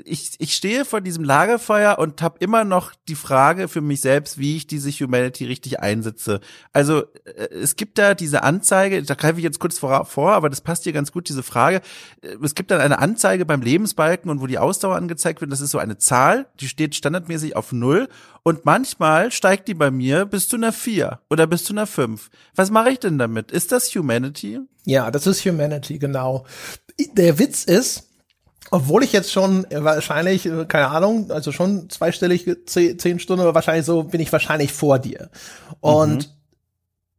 [0.05, 4.39] ich, ich stehe vor diesem Lagerfeuer und habe immer noch die Frage für mich selbst,
[4.39, 6.41] wie ich diese Humanity richtig einsetze.
[6.73, 10.51] Also äh, es gibt da diese Anzeige, da greife ich jetzt kurz vor, vor, aber
[10.51, 11.81] das passt hier ganz gut, diese Frage.
[12.23, 15.61] Äh, es gibt dann eine Anzeige beim Lebensbalken und wo die Ausdauer angezeigt wird, das
[15.61, 18.09] ist so eine Zahl, die steht standardmäßig auf null
[18.43, 22.31] und manchmal steigt die bei mir bis zu einer vier oder bis zu einer fünf.
[22.55, 23.51] Was mache ich denn damit?
[23.51, 24.61] Ist das Humanity?
[24.85, 26.45] Ja, das ist Humanity, genau.
[27.15, 28.09] Der Witz ist,
[28.71, 33.87] obwohl ich jetzt schon wahrscheinlich, äh, keine Ahnung, also schon zweistellig zehn Stunden, aber wahrscheinlich
[33.87, 35.31] so bin ich wahrscheinlich vor dir.
[35.81, 36.33] Und mhm.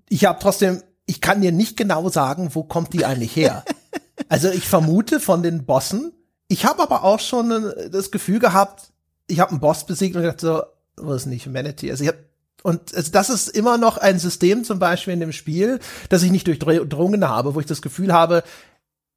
[0.10, 3.64] ich habe trotzdem, ich kann dir nicht genau sagen, wo kommt die eigentlich her.
[4.30, 6.12] also ich vermute von den Bossen.
[6.48, 8.92] Ich habe aber auch schon äh, das Gefühl gehabt,
[9.28, 10.64] ich habe einen Boss besiegt und dachte so,
[10.98, 11.90] was ist nicht Humanity?
[11.92, 12.18] Also ich hab,
[12.64, 15.80] und also das ist immer noch ein System zum Beispiel in dem Spiel,
[16.10, 18.44] das ich nicht durchdrungen habe, wo ich das Gefühl habe,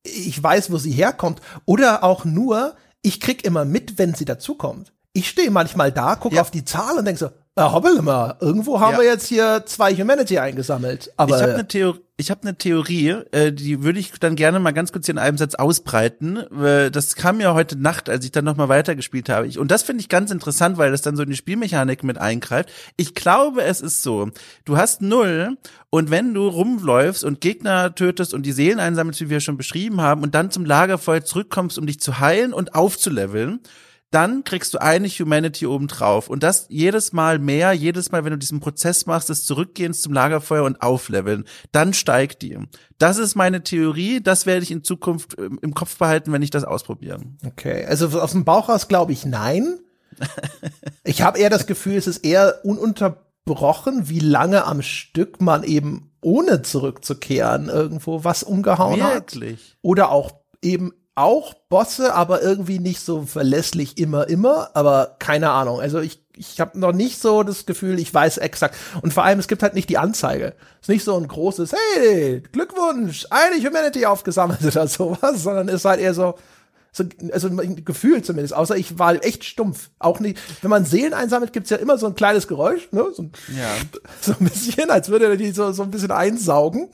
[0.09, 1.41] ich weiß, wo sie herkommt.
[1.65, 4.93] Oder auch nur, ich krieg immer mit, wenn sie dazukommt.
[5.13, 6.43] Ich stehe manchmal da, gucke ja.
[6.43, 8.99] auf die Zahl und denke so, äh, hoppel mal, irgendwo haben ja.
[9.01, 11.13] wir jetzt hier zwei Humanity eingesammelt.
[11.17, 14.61] Aber ich habe eine Theorie, ich habe eine Theorie, äh, die würde ich dann gerne
[14.61, 16.45] mal ganz kurz hier in einem Satz ausbreiten.
[16.93, 19.49] Das kam ja heute Nacht, als ich dann noch mal weitergespielt habe.
[19.49, 22.19] Ich, und das finde ich ganz interessant, weil das dann so in die Spielmechanik mit
[22.19, 22.71] eingreift.
[22.97, 24.31] Ich glaube, es ist so:
[24.65, 25.57] Du hast null
[25.91, 30.01] und wenn du rumläufst und Gegner tötest und die Seelen einsammelst, wie wir schon beschrieben
[30.01, 33.61] haben, und dann zum Lagerfeuer zurückkommst, um dich zu heilen und aufzuleveln
[34.11, 36.29] dann kriegst du eine Humanity obendrauf.
[36.29, 40.13] Und das jedes Mal mehr, jedes Mal, wenn du diesen Prozess machst, des Zurückgehens zum
[40.13, 42.59] Lagerfeuer und Aufleveln, dann steigt die.
[42.99, 46.65] Das ist meine Theorie, das werde ich in Zukunft im Kopf behalten, wenn ich das
[46.65, 47.21] ausprobiere.
[47.47, 49.79] Okay, also aus dem Bauch raus glaube ich nein.
[51.05, 56.11] ich habe eher das Gefühl, es ist eher ununterbrochen, wie lange am Stück man eben
[56.21, 59.61] ohne zurückzukehren irgendwo was umgehauen Wirklich?
[59.61, 59.77] hat.
[59.83, 64.71] Oder auch eben auch Bosse, aber irgendwie nicht so verlässlich immer, immer.
[64.75, 65.81] Aber keine Ahnung.
[65.81, 68.77] Also ich, ich habe noch nicht so das Gefühl, ich weiß exakt.
[69.03, 70.55] Und vor allem, es gibt halt nicht die Anzeige.
[70.81, 75.85] Es ist nicht so ein großes, hey, Glückwunsch, eine Humanity aufgesammelt oder sowas, sondern ist
[75.85, 76.37] halt eher so,
[76.93, 78.55] so also ein Gefühl zumindest.
[78.55, 79.91] Außer ich war echt stumpf.
[79.99, 83.05] Auch nicht, wenn man Seelen einsammelt, gibt's ja immer so ein kleines Geräusch, ne?
[83.13, 83.25] So,
[83.57, 83.75] ja.
[84.21, 86.89] so ein bisschen, als würde er die so, so ein bisschen einsaugen.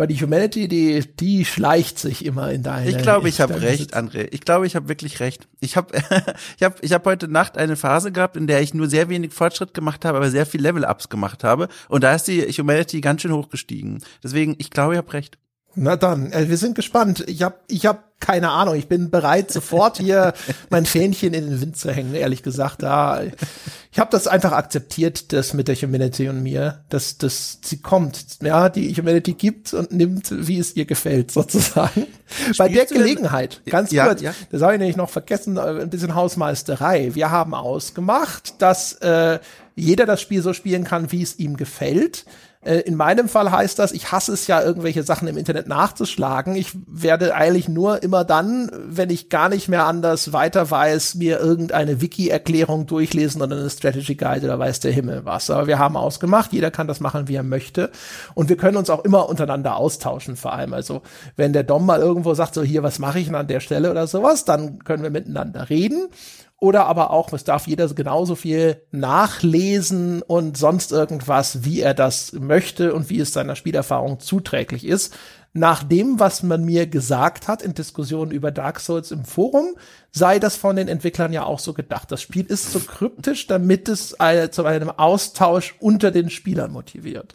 [0.00, 2.88] Weil die Humanity, die, die schleicht sich immer in deine.
[2.88, 4.28] Ich glaube, ich habe recht, André.
[4.30, 5.46] Ich glaube, ich habe wirklich recht.
[5.60, 5.94] Ich habe
[6.56, 9.34] ich hab, ich hab heute Nacht eine Phase gehabt, in der ich nur sehr wenig
[9.34, 11.68] Fortschritt gemacht habe, aber sehr viel Level-Ups gemacht habe.
[11.90, 14.02] Und da ist die Humanity ganz schön hochgestiegen.
[14.24, 15.36] Deswegen, ich glaube, ich habe recht.
[15.74, 17.24] Na dann, äh, wir sind gespannt.
[17.28, 18.74] Ich habe ich hab keine Ahnung.
[18.74, 20.34] Ich bin bereit, sofort hier
[20.70, 22.82] mein Fähnchen in den Wind zu hängen, ehrlich gesagt.
[22.82, 23.22] Da,
[23.90, 28.42] ich habe das einfach akzeptiert, das mit der Humanity und mir, dass, dass sie kommt.
[28.42, 32.06] Ja, die Humanity gibt und nimmt, wie es ihr gefällt, sozusagen.
[32.26, 34.34] Spielst Bei der Gelegenheit, ganz ja, kurz, ja.
[34.50, 37.14] das habe ich nämlich noch vergessen, äh, ein bisschen Hausmeisterei.
[37.14, 39.38] Wir haben ausgemacht, dass äh,
[39.76, 42.24] jeder das Spiel so spielen kann, wie es ihm gefällt.
[42.62, 46.56] Äh, in meinem Fall heißt das, ich hasse es ja, irgendwelche Sachen im Internet nachzuschlagen.
[46.56, 51.40] Ich werde eigentlich nur immer dann, wenn ich gar nicht mehr anders weiter weiß, mir
[51.40, 55.48] irgendeine Wiki-Erklärung durchlesen oder eine Strategy Guide oder weiß der Himmel was.
[55.48, 57.90] Aber wir haben ausgemacht, jeder kann das machen, wie er möchte.
[58.34, 60.74] Und wir können uns auch immer untereinander austauschen, vor allem.
[60.74, 61.00] Also,
[61.36, 63.90] wenn der Dom mal irgendwo sagt, so hier, was mache ich denn an der Stelle
[63.90, 66.08] oder sowas, dann können wir miteinander reden
[66.60, 72.34] oder aber auch, es darf jeder genauso viel nachlesen und sonst irgendwas, wie er das
[72.34, 75.16] möchte und wie es seiner Spielerfahrung zuträglich ist.
[75.52, 79.74] Nach dem, was man mir gesagt hat in Diskussionen über Dark Souls im Forum,
[80.12, 82.12] sei das von den Entwicklern ja auch so gedacht.
[82.12, 84.14] Das Spiel ist so kryptisch, damit es
[84.52, 87.34] zu einem Austausch unter den Spielern motiviert.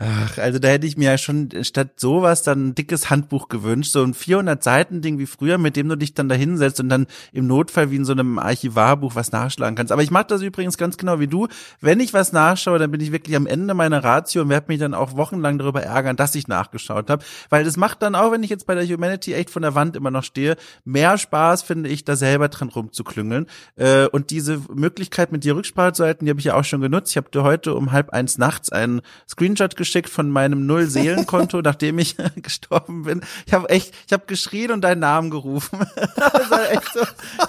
[0.00, 3.90] Ach, also da hätte ich mir ja schon statt sowas dann ein dickes Handbuch gewünscht,
[3.90, 6.88] so ein 400 Seiten Ding wie früher, mit dem du dich dann da hinsetzt und
[6.88, 9.90] dann im Notfall wie in so einem Archivarbuch was nachschlagen kannst.
[9.90, 11.48] Aber ich mache das übrigens ganz genau wie du.
[11.80, 14.78] Wenn ich was nachschaue, dann bin ich wirklich am Ende meiner Ratio und werde mich
[14.78, 18.44] dann auch wochenlang darüber ärgern, dass ich nachgeschaut habe, weil das macht dann auch, wenn
[18.44, 21.88] ich jetzt bei der Humanity echt von der Wand immer noch stehe, mehr Spaß finde
[21.88, 23.46] ich, da selber dran rumzuklüngeln.
[23.74, 26.80] Äh, und diese Möglichkeit mit dir Rücksprache zu halten, die habe ich ja auch schon
[26.80, 27.10] genutzt.
[27.10, 31.60] Ich habe dir heute um halb eins nachts einen Screenshot geschickt geschickt von meinem Null-Seelenkonto,
[31.64, 33.22] nachdem ich gestorben bin.
[33.46, 35.78] Ich habe echt, ich habe geschrien und deinen Namen gerufen.
[35.96, 37.00] das war echt so,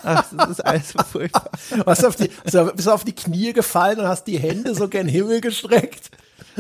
[0.04, 1.52] ach, das ist alles so furchtbar.
[1.84, 5.08] Was auf die, bist du auf die Knie gefallen und hast die Hände so gern
[5.08, 6.12] Himmel gestreckt?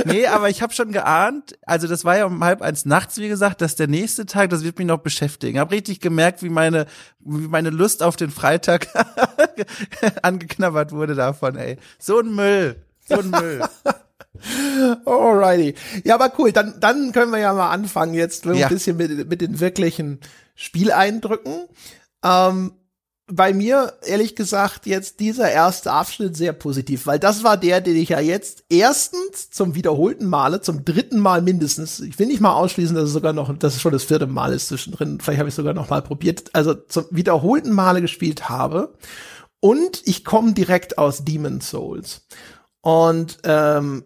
[0.05, 3.27] Nee, aber ich habe schon geahnt, also das war ja um halb eins nachts, wie
[3.27, 5.59] gesagt, dass der nächste Tag, das wird mich noch beschäftigen.
[5.59, 6.85] Hab richtig gemerkt, wie meine,
[7.19, 8.87] wie meine Lust auf den Freitag
[10.21, 11.77] angeknabbert wurde davon, ey.
[11.97, 12.83] So ein Müll.
[13.07, 13.61] So ein Müll.
[15.05, 15.75] Alrighty.
[16.03, 16.51] Ja, aber cool.
[16.51, 18.67] Dann, dann können wir ja mal anfangen jetzt ein Ja.
[18.67, 20.19] bisschen mit, mit den wirklichen
[20.55, 21.67] Spieleindrücken.
[22.23, 22.73] Ähm,
[23.31, 27.95] bei mir, ehrlich gesagt, jetzt dieser erste Abschnitt sehr positiv, weil das war der, den
[27.95, 32.53] ich ja jetzt erstens zum wiederholten Male, zum dritten Mal mindestens, ich will nicht mal
[32.53, 35.49] ausschließen, dass es sogar noch, dass es schon das vierte Mal ist zwischendrin, vielleicht habe
[35.49, 38.95] ich sogar noch mal probiert, also zum wiederholten Male gespielt habe.
[39.59, 42.25] Und ich komme direkt aus Demon's Souls.
[42.81, 44.05] Und ähm,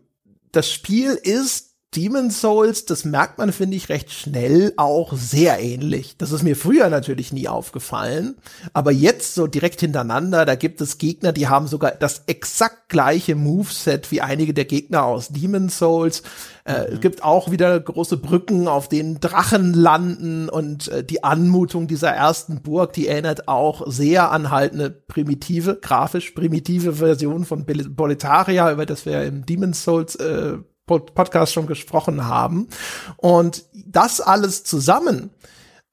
[0.54, 6.18] das Spiel ist Demon's Souls, das merkt man, finde ich, recht schnell auch sehr ähnlich.
[6.18, 8.36] Das ist mir früher natürlich nie aufgefallen,
[8.74, 13.36] aber jetzt so direkt hintereinander, da gibt es Gegner, die haben sogar das exakt gleiche
[13.36, 16.24] Moveset wie einige der Gegner aus Demon's Souls.
[16.66, 21.88] Äh, Es gibt auch wieder große Brücken, auf denen Drachen landen und äh, die Anmutung
[21.88, 27.66] dieser ersten Burg, die erinnert auch sehr an halt eine primitive, grafisch primitive Version von
[27.66, 32.68] Boletaria, über das wir im Demon's Souls äh, Podcast schon gesprochen haben.
[33.18, 35.32] Und das alles zusammen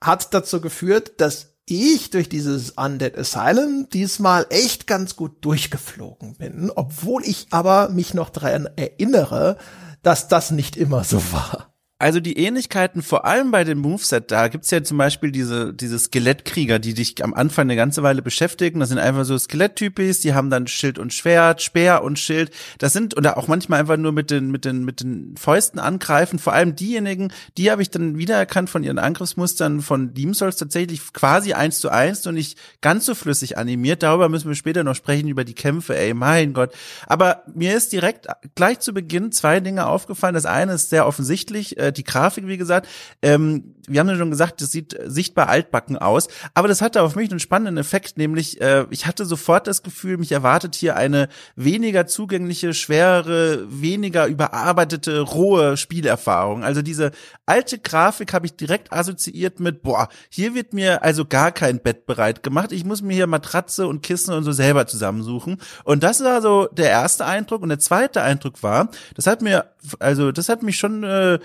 [0.02, 6.70] hat dazu geführt, dass ich durch dieses Undead Asylum diesmal echt ganz gut durchgeflogen bin,
[6.74, 9.56] obwohl ich aber mich noch daran erinnere,
[10.02, 11.69] dass das nicht immer so war.
[12.00, 15.98] Also die Ähnlichkeiten, vor allem bei dem Moveset, da gibt's ja zum Beispiel diese, diese
[15.98, 18.80] Skelettkrieger, die dich am Anfang eine ganze Weile beschäftigen.
[18.80, 22.52] Das sind einfach so Skeletttypis, die haben dann Schild und Schwert, Speer und Schild.
[22.78, 26.38] Das sind, oder auch manchmal einfach nur mit den, mit den, mit den Fäusten angreifen.
[26.38, 31.12] Vor allem diejenigen, die habe ich dann wiedererkannt von ihren Angriffsmustern von Demon Souls tatsächlich
[31.12, 34.02] quasi eins zu eins und nicht ganz so flüssig animiert.
[34.02, 36.72] Darüber müssen wir später noch sprechen, über die Kämpfe, ey, mein Gott.
[37.06, 40.32] Aber mir ist direkt gleich zu Beginn zwei Dinge aufgefallen.
[40.32, 42.88] Das eine ist sehr offensichtlich, äh, die Grafik, wie gesagt.
[43.22, 47.16] Ähm, wir haben ja schon gesagt, das sieht sichtbar altbacken aus, aber das hatte auf
[47.16, 51.28] mich einen spannenden Effekt, nämlich äh, ich hatte sofort das Gefühl, mich erwartet hier eine
[51.56, 56.62] weniger zugängliche, schwerere, weniger überarbeitete, rohe Spielerfahrung.
[56.62, 57.10] Also diese
[57.46, 62.06] alte Grafik habe ich direkt assoziiert mit, boah, hier wird mir also gar kein Bett
[62.06, 62.72] bereit gemacht.
[62.72, 65.58] Ich muss mir hier Matratze und Kissen und so selber zusammensuchen.
[65.84, 67.62] Und das war so der erste Eindruck.
[67.62, 69.66] Und der zweite Eindruck war, das hat mir,
[69.98, 71.38] also das hat mich schon äh,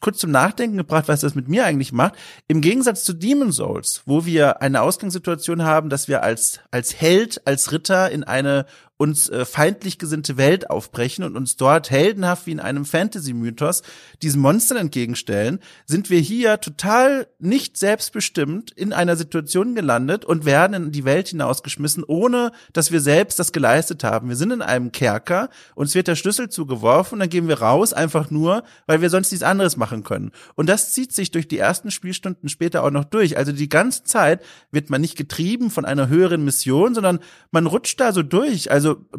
[0.00, 2.14] kurz zum Nachdenken gebracht, was das mit mir eigentlich macht.
[2.48, 7.46] Im Gegensatz zu Demon Souls, wo wir eine Ausgangssituation haben, dass wir als, als Held,
[7.46, 8.66] als Ritter in eine
[9.04, 13.82] uns äh, feindlich gesinnte Welt aufbrechen und uns dort heldenhaft wie in einem Fantasy-Mythos
[14.22, 20.74] diesen Monstern entgegenstellen, sind wir hier total nicht selbstbestimmt in einer Situation gelandet und werden
[20.74, 24.30] in die Welt hinausgeschmissen, ohne dass wir selbst das geleistet haben.
[24.30, 28.30] Wir sind in einem Kerker, uns wird der Schlüssel zugeworfen dann gehen wir raus, einfach
[28.30, 30.30] nur, weil wir sonst nichts anderes machen können.
[30.54, 33.36] Und das zieht sich durch die ersten Spielstunden später auch noch durch.
[33.36, 37.18] Also die ganze Zeit wird man nicht getrieben von einer höheren Mission, sondern
[37.50, 38.70] man rutscht da so durch.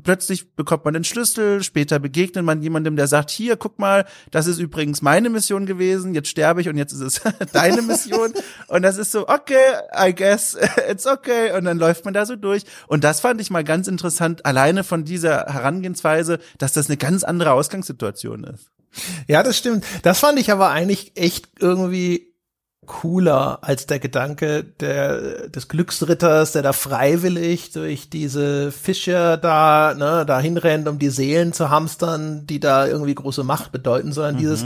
[0.03, 4.47] Plötzlich bekommt man den Schlüssel, später begegnet man jemandem, der sagt, hier, guck mal, das
[4.47, 7.21] ist übrigens meine Mission gewesen, jetzt sterbe ich und jetzt ist es
[7.53, 8.33] deine Mission.
[8.67, 9.55] Und das ist so, okay,
[9.95, 10.57] I guess,
[10.89, 11.57] it's okay.
[11.57, 12.63] Und dann läuft man da so durch.
[12.87, 17.23] Und das fand ich mal ganz interessant, alleine von dieser Herangehensweise, dass das eine ganz
[17.23, 18.71] andere Ausgangssituation ist.
[19.27, 19.85] Ja, das stimmt.
[20.03, 22.34] Das fand ich aber eigentlich echt irgendwie
[22.85, 30.25] cooler als der Gedanke der, des Glücksritters, der da freiwillig durch diese Fische da, ne,
[30.25, 34.63] da hinrennt, um die Seelen zu hamstern, die da irgendwie große Macht bedeuten, sondern dieses,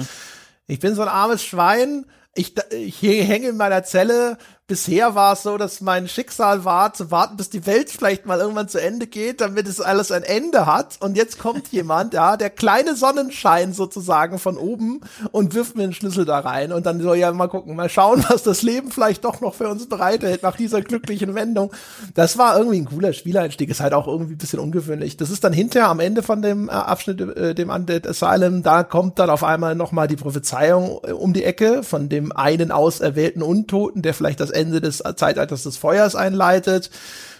[0.67, 2.05] ich bin so ein armes Schwein,
[2.35, 4.37] ich, ich hänge in meiner Zelle,
[4.69, 8.39] bisher war es so, dass mein Schicksal war, zu warten, bis die Welt vielleicht mal
[8.39, 10.97] irgendwann zu Ende geht, damit es alles ein Ende hat.
[11.01, 15.01] Und jetzt kommt jemand, ja, der kleine Sonnenschein sozusagen von oben
[15.31, 16.71] und wirft mir einen Schlüssel da rein.
[16.71, 19.67] Und dann soll ja mal gucken, mal schauen, was das Leben vielleicht doch noch für
[19.67, 21.73] uns bereithält nach dieser glücklichen Wendung.
[22.13, 23.69] Das war irgendwie ein cooler Spieleinstieg.
[23.69, 25.17] Ist halt auch irgendwie ein bisschen ungewöhnlich.
[25.17, 28.83] Das ist dann hinterher am Ende von dem äh, Abschnitt, äh, dem Undead Asylum, da
[28.83, 32.71] kommt dann auf einmal noch mal die Prophezeiung äh, um die Ecke von dem einen
[32.71, 36.89] auserwählten Untoten, der vielleicht das Ende des Zeitalters des Feuers einleitet,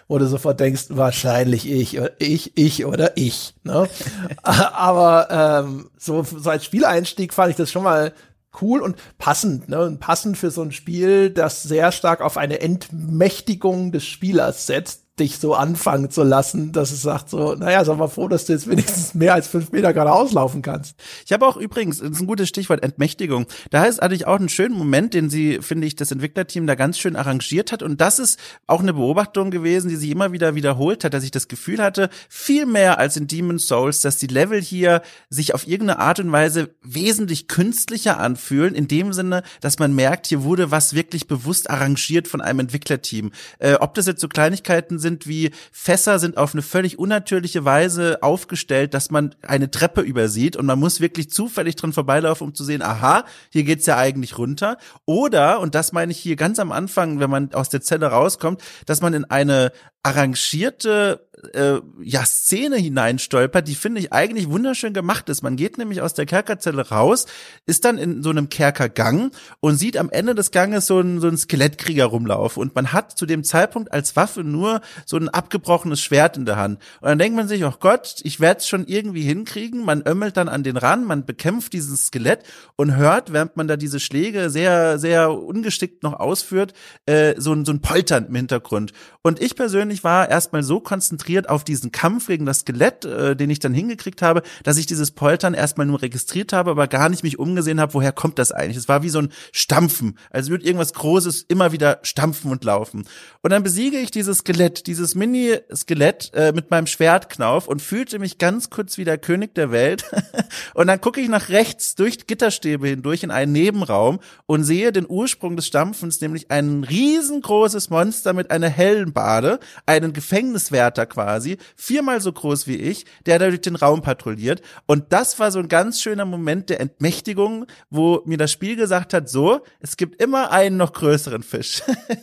[0.07, 3.53] wo du sofort denkst, wahrscheinlich ich, ich, ich oder ich.
[3.63, 3.87] Ne?
[4.41, 8.13] Aber ähm, so, so als Spieleinstieg fand ich das schon mal
[8.61, 9.81] cool und passend, ne?
[9.85, 15.03] Und passend für so ein Spiel, das sehr stark auf eine Entmächtigung des Spielers setzt,
[15.19, 18.53] dich so anfangen zu lassen, dass es sagt so, naja, sag mal froh, dass du
[18.53, 20.95] jetzt wenigstens mehr als fünf Meter gerade auslaufen kannst.
[21.25, 23.45] Ich habe auch übrigens, das ist ein gutes Stichwort, Entmächtigung.
[23.69, 26.75] Da ist hatte ich auch einen schönen Moment, den sie, finde ich, das Entwicklerteam da
[26.75, 27.83] ganz schön arrangiert hat.
[27.83, 31.31] Und das ist auch eine Beobachtung gewesen, die sich immer wieder wiederholt hat, dass ich
[31.31, 35.67] das Gefühl hatte, viel mehr als in Demon's Souls, dass die Level hier sich auf
[35.67, 40.71] irgendeine Art und Weise wesentlich künstlicher anfühlen, in dem Sinne, dass man merkt, hier wurde
[40.71, 43.31] was wirklich bewusst arrangiert von einem Entwicklerteam.
[43.59, 48.19] Äh, ob das jetzt so Kleinigkeiten sind wie Fässer sind auf eine völlig unnatürliche Weise
[48.21, 52.63] aufgestellt, dass man eine Treppe übersieht und man muss wirklich zufällig dran vorbeilaufen, um zu
[52.63, 54.77] sehen, aha, hier geht's ja eigentlich runter.
[55.05, 58.61] Oder, und das meine ich hier ganz am Anfang, wenn man aus der Zelle rauskommt,
[58.85, 59.71] dass man in eine
[60.03, 65.41] arrangierte äh, ja Szene hineinstolpert, die finde ich eigentlich wunderschön gemacht ist.
[65.41, 67.25] Man geht nämlich aus der Kerkerzelle raus,
[67.65, 71.27] ist dann in so einem Kerkergang und sieht am Ende des Ganges so einen so
[71.27, 76.01] einen Skelettkrieger rumlaufen und man hat zu dem Zeitpunkt als Waffe nur so ein abgebrochenes
[76.01, 76.79] Schwert in der Hand.
[77.01, 79.85] Und dann denkt man sich, oh Gott, ich werde es schon irgendwie hinkriegen.
[79.85, 82.43] Man ömmelt dann an den Rand, man bekämpft dieses Skelett
[82.75, 86.73] und hört, während man da diese Schläge sehr sehr ungeschickt noch ausführt,
[87.05, 88.93] äh, so ein so ein Poltern im Hintergrund.
[89.21, 93.35] Und ich persönlich war erstmal so konzentriert konzentriert auf diesen Kampf gegen das Skelett, äh,
[93.35, 97.09] den ich dann hingekriegt habe, dass ich dieses Poltern erstmal nur registriert habe, aber gar
[97.09, 98.77] nicht mich umgesehen habe, woher kommt das eigentlich.
[98.77, 103.05] Es war wie so ein Stampfen, als würde irgendwas Großes immer wieder stampfen und laufen.
[103.41, 108.39] Und dann besiege ich dieses Skelett, dieses Mini-Skelett äh, mit meinem Schwertknauf und fühlte mich
[108.39, 110.05] ganz kurz wie der König der Welt.
[110.73, 115.05] und dann gucke ich nach rechts durch Gitterstäbe hindurch in einen Nebenraum und sehe den
[115.07, 122.21] Ursprung des Stampfens, nämlich ein riesengroßes Monster mit einer hellen Bade, einen Gefängniswärter quasi viermal
[122.21, 124.61] so groß wie ich, der da durch den Raum patrouilliert.
[124.85, 129.13] Und das war so ein ganz schöner Moment der Entmächtigung, wo mir das Spiel gesagt
[129.13, 131.81] hat, so, es gibt immer einen noch größeren Fisch.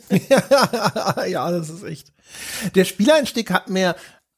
[1.27, 2.11] ja, das ist echt.
[2.73, 3.95] Der Spieleinstieg hat mir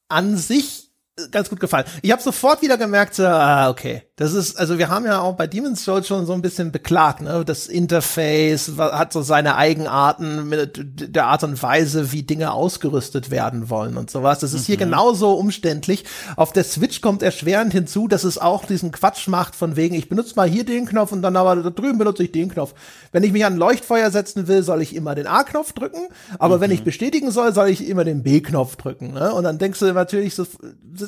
[0.09, 0.88] an sich
[1.32, 1.86] ganz gut gefallen.
[2.01, 5.36] Ich habe sofort wieder gemerkt, so, ah, okay, das ist, also wir haben ja auch
[5.36, 7.43] bei Demon's Souls schon so ein bisschen beklagt, ne?
[7.45, 13.69] Das Interface hat so seine Eigenarten mit der Art und Weise, wie Dinge ausgerüstet werden
[13.69, 14.39] wollen und sowas.
[14.39, 14.65] Das ist mhm.
[14.65, 16.05] hier genauso umständlich.
[16.36, 20.10] Auf der Switch kommt erschwerend hinzu, dass es auch diesen Quatsch macht von wegen, ich
[20.10, 22.73] benutze mal hier den Knopf und dann aber da drüben benutze ich den Knopf.
[23.12, 26.58] Wenn ich mich an ein Leuchtfeuer setzen will, soll ich immer den A-Knopf drücken, aber
[26.58, 26.62] mhm.
[26.62, 26.86] wenn ich mhm.
[26.86, 29.34] bestätigen soll, soll ich immer den B-Knopf drücken, ne?
[29.34, 30.45] Und dann denkst du natürlich so,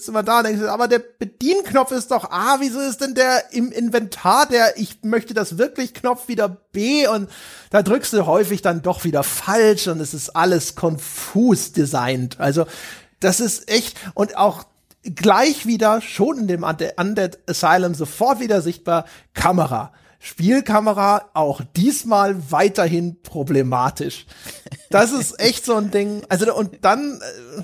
[0.01, 3.53] sitzt immer da und denkst, aber der Bedienknopf ist doch A, wieso ist denn der
[3.53, 7.29] im Inventar der ich möchte das wirklich Knopf wieder B und
[7.69, 12.39] da drückst du häufig dann doch wieder falsch und es ist alles konfus designt.
[12.39, 12.65] Also
[13.19, 14.65] das ist echt und auch
[15.03, 19.93] gleich wieder schon in dem Undead Asylum sofort wieder sichtbar Kamera.
[20.19, 24.25] Spielkamera auch diesmal weiterhin problematisch.
[24.91, 26.23] Das ist echt so ein Ding.
[26.29, 27.63] Also und dann äh,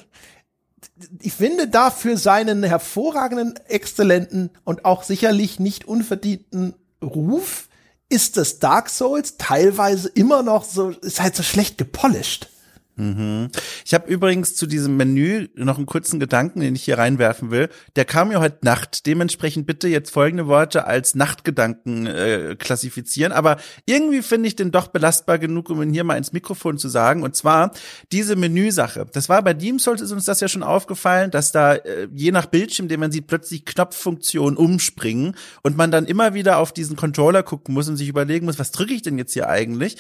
[1.20, 7.68] ich finde dafür seinen hervorragenden, exzellenten und auch sicherlich nicht unverdienten Ruf
[8.10, 12.50] ist das Dark Souls teilweise immer noch so, ist halt so schlecht gepolished.
[12.98, 13.50] Mhm.
[13.86, 17.70] Ich habe übrigens zu diesem Menü noch einen kurzen Gedanken, den ich hier reinwerfen will.
[17.96, 19.06] Der kam ja heute Nacht.
[19.06, 23.32] Dementsprechend bitte jetzt folgende Worte als Nachtgedanken äh, klassifizieren.
[23.32, 26.90] Aber irgendwie finde ich den doch belastbar genug, um ihn hier mal ins Mikrofon zu
[26.90, 27.22] sagen.
[27.22, 27.72] Und zwar
[28.12, 29.06] diese Menüsache.
[29.14, 32.32] Das war bei Deem Souls ist uns das ja schon aufgefallen, dass da äh, je
[32.32, 36.96] nach Bildschirm, den man sieht, plötzlich Knopffunktionen umspringen und man dann immer wieder auf diesen
[36.96, 39.98] Controller gucken muss und sich überlegen muss, was drücke ich denn jetzt hier eigentlich?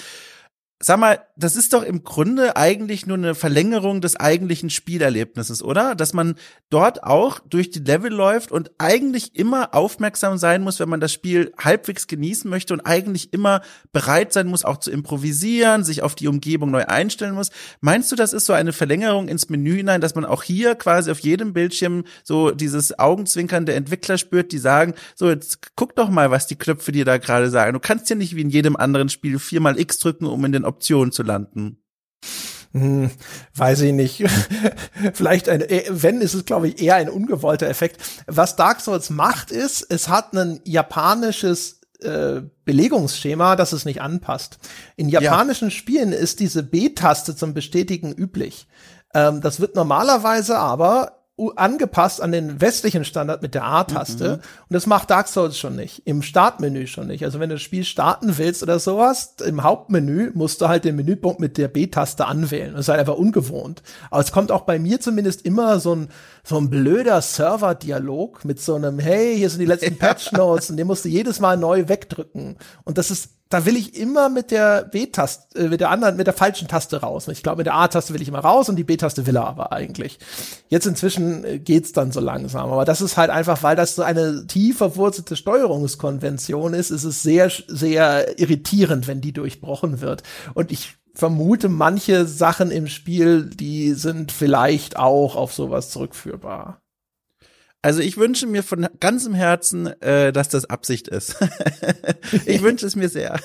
[0.80, 5.96] Sag mal, das ist doch im Grunde eigentlich nur eine Verlängerung des eigentlichen Spielerlebnisses, oder?
[5.96, 6.36] Dass man
[6.70, 11.12] dort auch durch die Level läuft und eigentlich immer aufmerksam sein muss, wenn man das
[11.12, 13.62] Spiel halbwegs genießen möchte und eigentlich immer
[13.92, 17.50] bereit sein muss, auch zu improvisieren, sich auf die Umgebung neu einstellen muss.
[17.82, 21.10] Meinst du, das ist so eine Verlängerung ins Menü hinein, dass man auch hier quasi
[21.10, 26.10] auf jedem Bildschirm so dieses Augenzwinkern der Entwickler spürt, die sagen, so jetzt guck doch
[26.10, 27.74] mal, was die Knöpfe dir da gerade sagen.
[27.74, 30.67] Du kannst ja nicht wie in jedem anderen Spiel viermal X drücken, um in den
[30.68, 31.84] Option zu landen?
[32.74, 33.10] Hm,
[33.56, 34.24] weiß ich nicht.
[35.14, 38.02] Vielleicht ein, äh, wenn ist es, glaube ich, eher ein ungewollter Effekt.
[38.28, 44.60] Was Dark Souls macht, ist, es hat ein japanisches äh, Belegungsschema, das es nicht anpasst.
[44.96, 45.72] In japanischen ja.
[45.72, 48.68] Spielen ist diese B-Taste zum Bestätigen üblich.
[49.14, 51.17] Ähm, das wird normalerweise aber
[51.56, 54.28] angepasst an den westlichen Standard mit der A-Taste.
[54.28, 54.34] Mhm.
[54.34, 56.02] Und das macht Dark Souls schon nicht.
[56.06, 57.24] Im Startmenü schon nicht.
[57.24, 60.96] Also wenn du das Spiel starten willst oder sowas, im Hauptmenü musst du halt den
[60.96, 62.74] Menüpunkt mit der B-Taste anwählen.
[62.74, 63.84] Das ist halt einfach ungewohnt.
[64.10, 66.10] Aber es kommt auch bei mir zumindest immer so ein,
[66.44, 70.78] so ein blöder Server-Dialog mit so einem, hey, hier sind die letzten Patch Notes und
[70.78, 72.58] den musst du jedes Mal neu wegdrücken.
[72.84, 76.28] Und das ist da will ich immer mit der B-Taste, äh, mit der anderen, mit
[76.28, 77.28] der falschen Taste raus.
[77.28, 79.72] Ich glaube, mit der A-Taste will ich immer raus und die B-Taste will er aber
[79.72, 80.20] eigentlich.
[80.70, 82.72] Jetzt inzwischen äh, geht's dann so langsam.
[82.72, 87.24] Aber das ist halt einfach, weil das so eine tief verwurzelte Steuerungskonvention ist, ist es
[87.24, 90.24] sehr, sehr irritierend, wenn die durchbrochen wird.
[90.54, 96.82] Und ich vermute, manche Sachen im Spiel, die sind vielleicht auch auf sowas zurückführbar.
[97.88, 101.38] Also ich wünsche mir von ganzem Herzen, äh, dass das Absicht ist.
[102.46, 103.40] ich wünsche es mir sehr.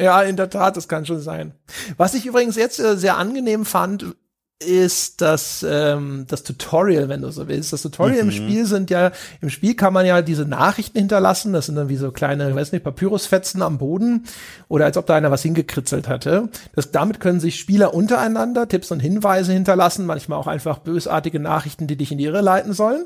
[0.00, 1.54] Ja, in der Tat, das kann schon sein.
[1.96, 4.16] Was ich übrigens jetzt äh, sehr angenehm fand,
[4.58, 7.72] ist das, ähm, das Tutorial, wenn du so willst.
[7.72, 8.30] Das Tutorial mhm.
[8.30, 11.52] im Spiel sind ja, im Spiel kann man ja diese Nachrichten hinterlassen.
[11.52, 14.24] Das sind dann wie so kleine, ich weiß nicht, Papyrusfetzen am Boden
[14.66, 16.48] oder als ob da einer was hingekritzelt hatte.
[16.74, 21.86] Das, damit können sich Spieler untereinander Tipps und Hinweise hinterlassen, manchmal auch einfach bösartige Nachrichten,
[21.86, 23.04] die dich in die Irre leiten sollen.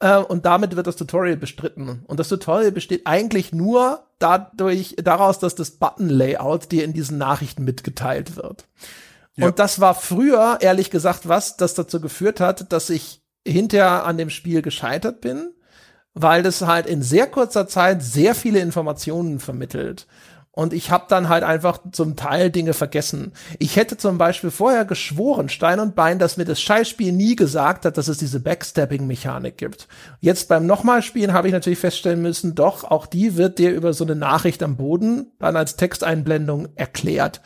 [0.00, 2.04] Äh, und damit wird das Tutorial bestritten.
[2.06, 7.64] Und das Tutorial besteht eigentlich nur dadurch, daraus, dass das Button-Layout dir in diesen Nachrichten
[7.64, 8.66] mitgeteilt wird.
[9.36, 9.46] Ja.
[9.46, 14.18] Und das war früher, ehrlich gesagt, was, das dazu geführt hat, dass ich hinterher an
[14.18, 15.52] dem Spiel gescheitert bin,
[16.14, 20.06] weil das halt in sehr kurzer Zeit sehr viele Informationen vermittelt.
[20.58, 23.30] Und ich habe dann halt einfach zum Teil Dinge vergessen.
[23.60, 27.84] Ich hätte zum Beispiel vorher geschworen, Stein und Bein, dass mir das Scheißspiel nie gesagt
[27.84, 29.86] hat, dass es diese Backstabbing-Mechanik gibt.
[30.20, 34.02] Jetzt beim Nochmalspielen habe ich natürlich feststellen müssen, doch, auch die wird dir über so
[34.02, 37.40] eine Nachricht am Boden dann als Texteinblendung erklärt.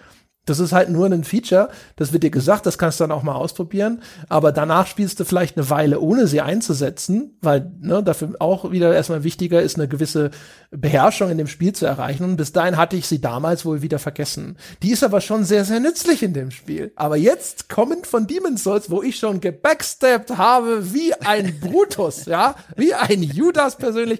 [0.45, 3.22] Das ist halt nur ein Feature, das wird dir gesagt, das kannst du dann auch
[3.22, 8.30] mal ausprobieren, aber danach spielst du vielleicht eine Weile, ohne sie einzusetzen, weil ne, dafür
[8.40, 10.32] auch wieder erstmal wichtiger ist, eine gewisse
[10.72, 12.24] Beherrschung in dem Spiel zu erreichen.
[12.24, 14.57] Und bis dahin hatte ich sie damals wohl wieder vergessen.
[14.82, 16.93] Die ist aber schon sehr, sehr nützlich in dem Spiel.
[16.97, 22.57] Aber jetzt kommend von Demon's Souls, wo ich schon gebacksteppt habe wie ein Brutus, ja,
[22.76, 24.18] wie ein Judas persönlich,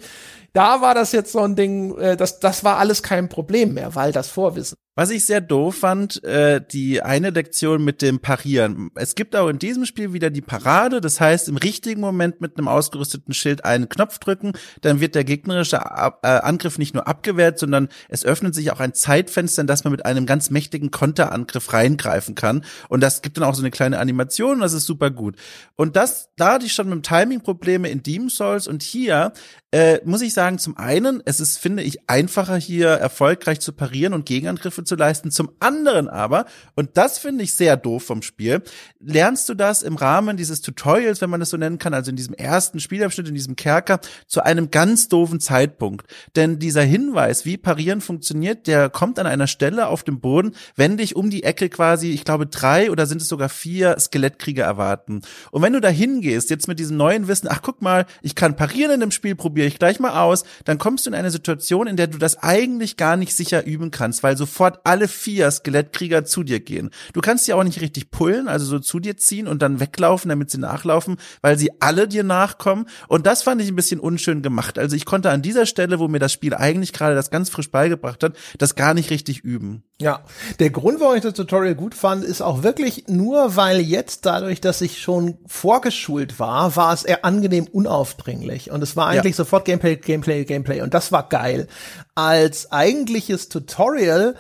[0.53, 3.95] da war das jetzt so ein Ding, äh, das, das war alles kein Problem mehr,
[3.95, 4.77] weil das Vorwissen.
[4.95, 8.91] Was ich sehr doof fand, äh, die eine Lektion mit dem Parieren.
[8.95, 12.59] Es gibt auch in diesem Spiel wieder die Parade, das heißt im richtigen Moment mit
[12.59, 17.09] einem ausgerüsteten Schild einen Knopf drücken, dann wird der gegnerische Ab äh, Angriff nicht nur
[17.09, 20.91] abgewehrt, sondern es öffnet sich auch ein Zeitfenster, in das man mit einem ganz mächtigen
[20.91, 22.63] Konterangriff reingreifen kann.
[22.91, 25.37] Und das gibt dann auch so eine kleine Animation, das ist super gut.
[25.75, 29.33] Und das, da hatte ich schon mit Timing Probleme in Demon's Souls und hier
[29.75, 34.13] äh, muss ich sagen, zum einen, es ist, finde ich, einfacher hier erfolgreich zu parieren
[34.13, 35.31] und Gegenangriffe zu leisten.
[35.31, 38.63] Zum anderen aber, und das finde ich sehr doof vom Spiel,
[39.01, 42.17] lernst du das im Rahmen dieses Tutorials, wenn man es so nennen kann, also in
[42.17, 46.07] diesem ersten Spielabschnitt, in diesem Kerker, zu einem ganz doofen Zeitpunkt.
[46.37, 50.97] Denn dieser Hinweis, wie parieren funktioniert, der kommt an einer Stelle auf dem Boden, wenn
[50.97, 55.23] dich um die Ecke quasi, ich glaube, drei oder sind es sogar vier Skelettkrieger erwarten.
[55.51, 58.57] Und wenn du da hingehst, jetzt mit diesem neuen Wissen, ach guck mal, ich kann
[58.57, 61.87] parieren in dem Spiel, probiere ich gleich mal aus, dann kommst du in eine Situation,
[61.87, 66.25] in der du das eigentlich gar nicht sicher üben kannst, weil sofort alle vier Skelettkrieger
[66.25, 66.91] zu dir gehen.
[67.13, 70.29] Du kannst sie auch nicht richtig pullen, also so zu dir ziehen und dann weglaufen,
[70.29, 72.87] damit sie nachlaufen, weil sie alle dir nachkommen.
[73.09, 74.79] Und das fand ich ein bisschen unschön gemacht.
[74.79, 77.71] Also ich konnte an dieser Stelle, wo mir das Spiel eigentlich gerade das ganz frisch
[77.71, 79.83] beigebracht hat, das gar nicht richtig üben.
[80.03, 80.25] Ja,
[80.59, 84.61] der Grund, warum ich das Tutorial gut fand, ist auch wirklich nur, weil jetzt dadurch,
[84.61, 88.73] dass ich schon vorgeschult war, war es eher angenehm unaufdringlich.
[88.73, 89.45] Und es war eigentlich ja.
[89.45, 90.81] sofort Gameplay, Gameplay, Gameplay.
[90.81, 91.69] Und das war geil.
[92.17, 94.35] Als eigentliches Tutorial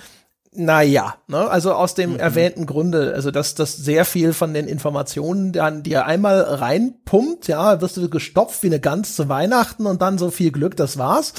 [0.54, 2.18] naja, ne, also aus dem mhm.
[2.18, 7.80] erwähnten Grunde, also dass das sehr viel von den Informationen dann dir einmal reinpumpt, ja,
[7.80, 11.32] wirst du gestopft wie eine Gans zu Weihnachten und dann so viel Glück, das war's.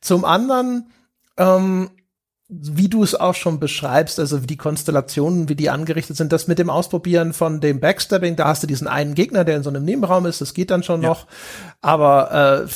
[0.00, 0.90] Zum anderen
[1.38, 1.90] ähm,
[2.50, 6.48] wie du es auch schon beschreibst, also wie die Konstellationen, wie die angerichtet sind, das
[6.48, 9.68] mit dem Ausprobieren von dem Backstabbing, da hast du diesen einen Gegner, der in so
[9.68, 11.10] einem Nebenraum ist, das geht dann schon ja.
[11.10, 11.26] noch.
[11.82, 12.68] Aber äh,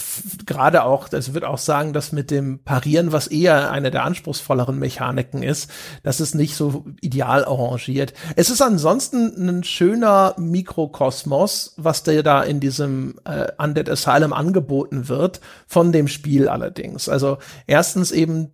[0.45, 4.79] gerade auch, das wird auch sagen, dass mit dem Parieren, was eher eine der anspruchsvolleren
[4.79, 5.71] Mechaniken ist,
[6.03, 8.13] das ist nicht so ideal arrangiert.
[8.37, 15.09] Es ist ansonsten ein schöner Mikrokosmos, was dir da in diesem äh, Undead Asylum angeboten
[15.09, 17.09] wird, von dem Spiel allerdings.
[17.09, 18.53] Also erstens eben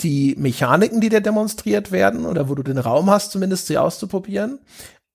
[0.00, 4.60] die Mechaniken, die dir demonstriert werden oder wo du den Raum hast, zumindest sie auszuprobieren,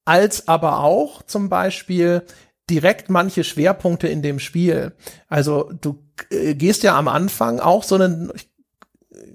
[0.05, 2.23] als aber auch zum Beispiel
[2.69, 4.93] direkt manche Schwerpunkte in dem Spiel.
[5.27, 8.49] Also du äh, gehst ja am Anfang auch so einen, ich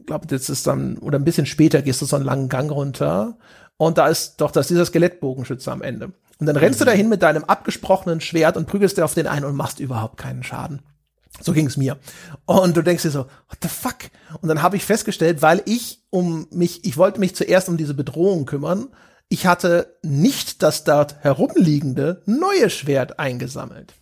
[0.06, 3.38] glaube, das ist dann, oder ein bisschen später gehst du so einen langen Gang runter
[3.76, 6.12] und da ist doch, das ist dieser Skelettbogenschütze am Ende.
[6.40, 6.84] Und dann rennst mhm.
[6.84, 10.18] du dahin mit deinem abgesprochenen Schwert und prügelst dir auf den einen und machst überhaupt
[10.18, 10.82] keinen Schaden.
[11.40, 11.98] So ging es mir.
[12.46, 13.96] Und du denkst dir so, what the fuck?
[14.40, 17.94] Und dann habe ich festgestellt, weil ich um mich, ich wollte mich zuerst um diese
[17.94, 18.88] Bedrohung kümmern,
[19.28, 23.94] ich hatte nicht das dort herumliegende neue Schwert eingesammelt.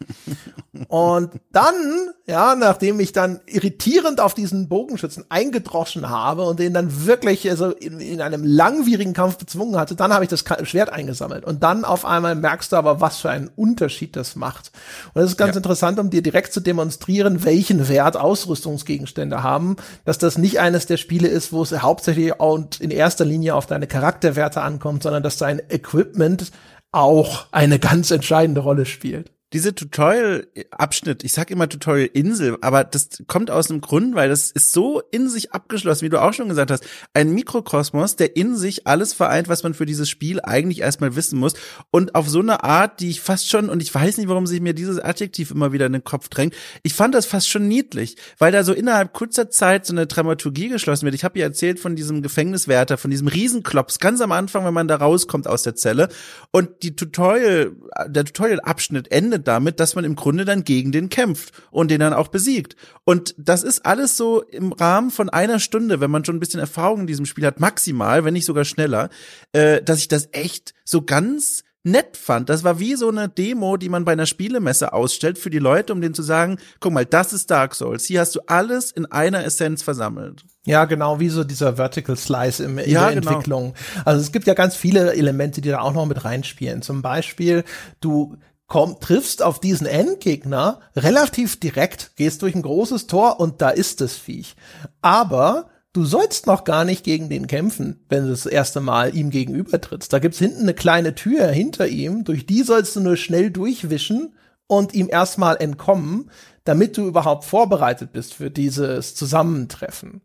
[0.88, 7.06] Und dann ja, nachdem ich dann irritierend auf diesen Bogenschützen eingedroschen habe und den dann
[7.06, 11.44] wirklich also in, in einem langwierigen Kampf bezwungen hatte, dann habe ich das Schwert eingesammelt.
[11.44, 14.72] Und dann auf einmal merkst du aber, was für einen Unterschied das macht.
[15.14, 15.58] Und das ist ganz ja.
[15.58, 20.96] interessant, um dir direkt zu demonstrieren, welchen Wert Ausrüstungsgegenstände haben, dass das nicht eines der
[20.96, 25.36] Spiele ist, wo es hauptsächlich und in erster Linie auf deine Charakterwerte ankommt, sondern dass
[25.36, 26.52] dein Equipment
[26.92, 33.48] auch eine ganz entscheidende Rolle spielt diese Tutorial-Abschnitt, ich sag immer Tutorial-Insel, aber das kommt
[33.50, 36.72] aus einem Grund, weil das ist so in sich abgeschlossen, wie du auch schon gesagt
[36.72, 36.84] hast.
[37.14, 41.38] Ein Mikrokosmos, der in sich alles vereint, was man für dieses Spiel eigentlich erstmal wissen
[41.38, 41.54] muss.
[41.92, 44.60] Und auf so eine Art, die ich fast schon, und ich weiß nicht, warum sich
[44.60, 48.16] mir dieses Adjektiv immer wieder in den Kopf drängt, ich fand das fast schon niedlich,
[48.38, 51.14] weil da so innerhalb kurzer Zeit so eine Dramaturgie geschlossen wird.
[51.14, 54.88] Ich habe ja erzählt von diesem Gefängniswärter, von diesem Riesenklops, ganz am Anfang, wenn man
[54.88, 56.08] da rauskommt aus der Zelle.
[56.50, 57.76] Und die Tutorial,
[58.08, 62.00] der Tutorial-Abschnitt endet endet damit, dass man im Grunde dann gegen den kämpft und den
[62.00, 62.76] dann auch besiegt.
[63.04, 66.60] Und das ist alles so im Rahmen von einer Stunde, wenn man schon ein bisschen
[66.60, 69.10] Erfahrung in diesem Spiel hat, maximal, wenn nicht sogar schneller,
[69.52, 72.48] äh, dass ich das echt so ganz nett fand.
[72.48, 75.92] Das war wie so eine Demo, die man bei einer Spielemesse ausstellt für die Leute,
[75.92, 78.04] um denen zu sagen, guck mal, das ist Dark Souls.
[78.04, 80.44] Hier hast du alles in einer Essenz versammelt.
[80.64, 83.30] Ja, genau, wie so dieser Vertical Slice im, in ja, der genau.
[83.30, 83.74] Entwicklung.
[84.04, 86.82] Also es gibt ja ganz viele Elemente, die da auch noch mit reinspielen.
[86.82, 87.62] Zum Beispiel,
[88.00, 93.70] du komm, triffst auf diesen Endgegner relativ direkt, gehst durch ein großes Tor und da
[93.70, 94.56] ist das Viech.
[95.02, 99.30] Aber du sollst noch gar nicht gegen den kämpfen, wenn du das erste Mal ihm
[99.30, 100.12] gegenüber trittst.
[100.12, 104.34] Da gibt's hinten eine kleine Tür hinter ihm, durch die sollst du nur schnell durchwischen
[104.66, 106.30] und ihm erstmal entkommen,
[106.64, 110.22] damit du überhaupt vorbereitet bist für dieses Zusammentreffen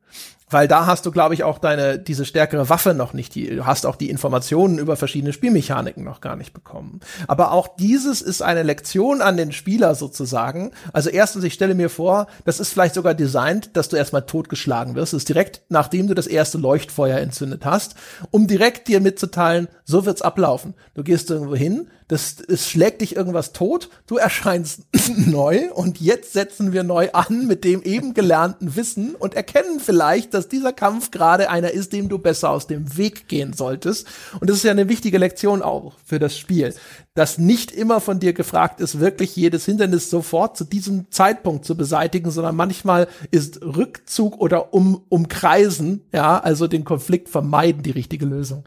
[0.51, 3.35] weil da hast du, glaube ich, auch deine diese stärkere Waffe noch nicht.
[3.35, 6.99] Die, du hast auch die Informationen über verschiedene Spielmechaniken noch gar nicht bekommen.
[7.27, 10.71] Aber auch dieses ist eine Lektion an den Spieler sozusagen.
[10.93, 14.95] Also erstens, ich stelle mir vor, das ist vielleicht sogar designt, dass du erstmal totgeschlagen
[14.95, 15.13] wirst.
[15.13, 17.95] Das ist direkt nachdem du das erste Leuchtfeuer entzündet hast,
[18.29, 20.73] um direkt dir mitzuteilen, so wird's ablaufen.
[20.93, 24.81] Du gehst irgendwo hin, das, es schlägt dich irgendwas tot, du erscheinst
[25.15, 30.33] neu und jetzt setzen wir neu an mit dem eben gelernten Wissen und erkennen vielleicht,
[30.33, 34.07] dass dieser Kampf gerade einer ist, dem du besser aus dem Weg gehen solltest.
[34.41, 36.75] Und das ist ja eine wichtige Lektion auch für das Spiel,
[37.13, 41.77] dass nicht immer von dir gefragt ist, wirklich jedes Hindernis sofort zu diesem Zeitpunkt zu
[41.77, 48.25] beseitigen, sondern manchmal ist Rückzug oder um, Umkreisen, ja, also den Konflikt vermeiden die richtige
[48.25, 48.65] Lösung.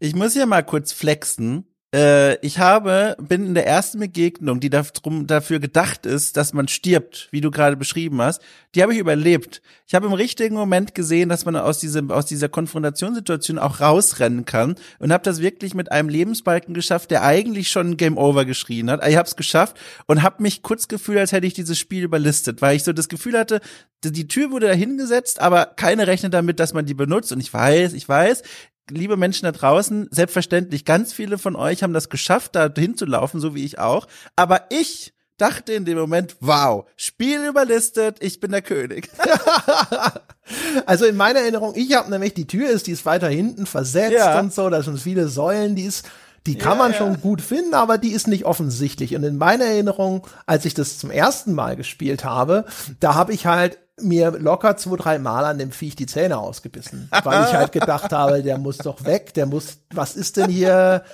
[0.00, 5.26] Ich muss hier mal kurz flexen ich habe, bin in der ersten Begegnung, die darum,
[5.26, 8.40] dafür gedacht ist, dass man stirbt, wie du gerade beschrieben hast,
[8.76, 9.60] die habe ich überlebt.
[9.88, 14.44] Ich habe im richtigen Moment gesehen, dass man aus, diesem, aus dieser Konfrontationssituation auch rausrennen
[14.44, 18.88] kann und habe das wirklich mit einem Lebensbalken geschafft, der eigentlich schon Game Over geschrien
[18.88, 19.04] hat.
[19.08, 19.76] Ich habe es geschafft
[20.06, 23.08] und habe mich kurz gefühlt, als hätte ich dieses Spiel überlistet, weil ich so das
[23.08, 23.60] Gefühl hatte,
[24.04, 27.32] die Tür wurde da hingesetzt, aber keine rechnet damit, dass man die benutzt.
[27.32, 28.42] Und ich weiß, ich weiß,
[28.90, 33.54] liebe Menschen da draußen, selbstverständlich, ganz viele von euch haben das geschafft, da hinzulaufen, so
[33.54, 34.06] wie ich auch.
[34.36, 39.08] Aber ich dachte in dem Moment, wow, Spiel überlistet, ich bin der König.
[40.86, 44.12] also in meiner Erinnerung, ich habe nämlich, die Tür ist, die ist weiter hinten versetzt
[44.12, 44.38] ja.
[44.38, 46.06] und so, da sind viele Säulen, die ist,
[46.46, 46.98] die kann ja, man ja.
[46.98, 49.14] schon gut finden, aber die ist nicht offensichtlich.
[49.14, 52.66] Und in meiner Erinnerung, als ich das zum ersten Mal gespielt habe,
[52.98, 57.08] da habe ich halt mir locker zwei, drei Mal an dem Viech die Zähne ausgebissen,
[57.24, 61.04] weil ich halt gedacht habe, der muss doch weg, der muss, was ist denn hier?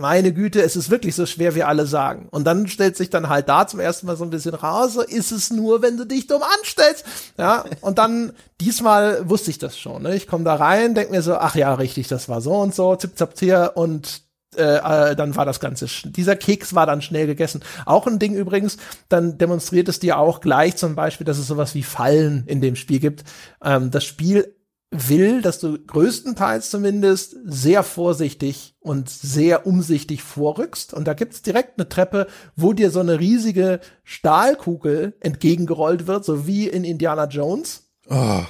[0.00, 2.28] Meine Güte, es ist wirklich so schwer, wie alle sagen.
[2.30, 5.02] Und dann stellt sich dann halt da zum ersten Mal so ein bisschen raus, so
[5.02, 7.04] ist es nur, wenn du dich dumm anstellst.
[7.36, 10.02] Ja, und dann, diesmal wusste ich das schon.
[10.02, 10.16] Ne?
[10.16, 12.96] Ich komme da rein, denk mir so, ach ja, richtig, das war so und so,
[12.96, 14.22] zip, zap, hier und
[14.56, 17.62] äh, äh, dann war das Ganze, dieser Keks war dann schnell gegessen.
[17.86, 18.78] Auch ein Ding übrigens,
[19.08, 22.76] dann demonstriert es dir auch gleich zum Beispiel, dass es sowas wie Fallen in dem
[22.76, 23.24] Spiel gibt.
[23.62, 24.56] Ähm, das Spiel
[24.90, 30.94] will, dass du größtenteils zumindest sehr vorsichtig und sehr umsichtig vorrückst.
[30.94, 32.26] Und da gibt's direkt eine Treppe,
[32.56, 37.84] wo dir so eine riesige Stahlkugel entgegengerollt wird, so wie in Indiana Jones.
[38.08, 38.40] Oh.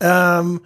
[0.00, 0.60] Ähm,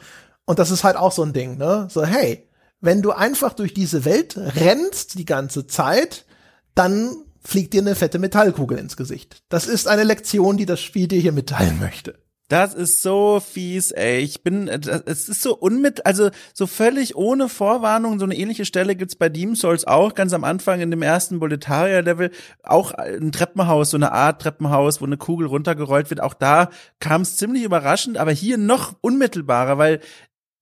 [0.47, 1.87] und das ist halt auch so ein Ding, ne?
[1.91, 2.50] So, hey,
[2.81, 6.27] wenn du einfach durch diese Welt rennst die ganze Zeit,
[6.75, 9.43] dann fliegt dir eine fette Metallkugel ins Gesicht.
[9.49, 12.19] Das ist eine Lektion, die das Spiel dir hier mitteilen möchte.
[12.51, 14.19] Das ist so fies, ey.
[14.19, 18.19] Ich bin, es ist so unmit, also so völlig ohne Vorwarnung.
[18.19, 21.39] So eine ähnliche Stelle gibt's bei Demon Souls auch, ganz am Anfang in dem ersten
[21.39, 22.33] Boletaria-Level.
[22.65, 26.21] Auch ein Treppenhaus, so eine Art Treppenhaus, wo eine Kugel runtergerollt wird.
[26.21, 30.01] Auch da kam es ziemlich überraschend, aber hier noch unmittelbarer, weil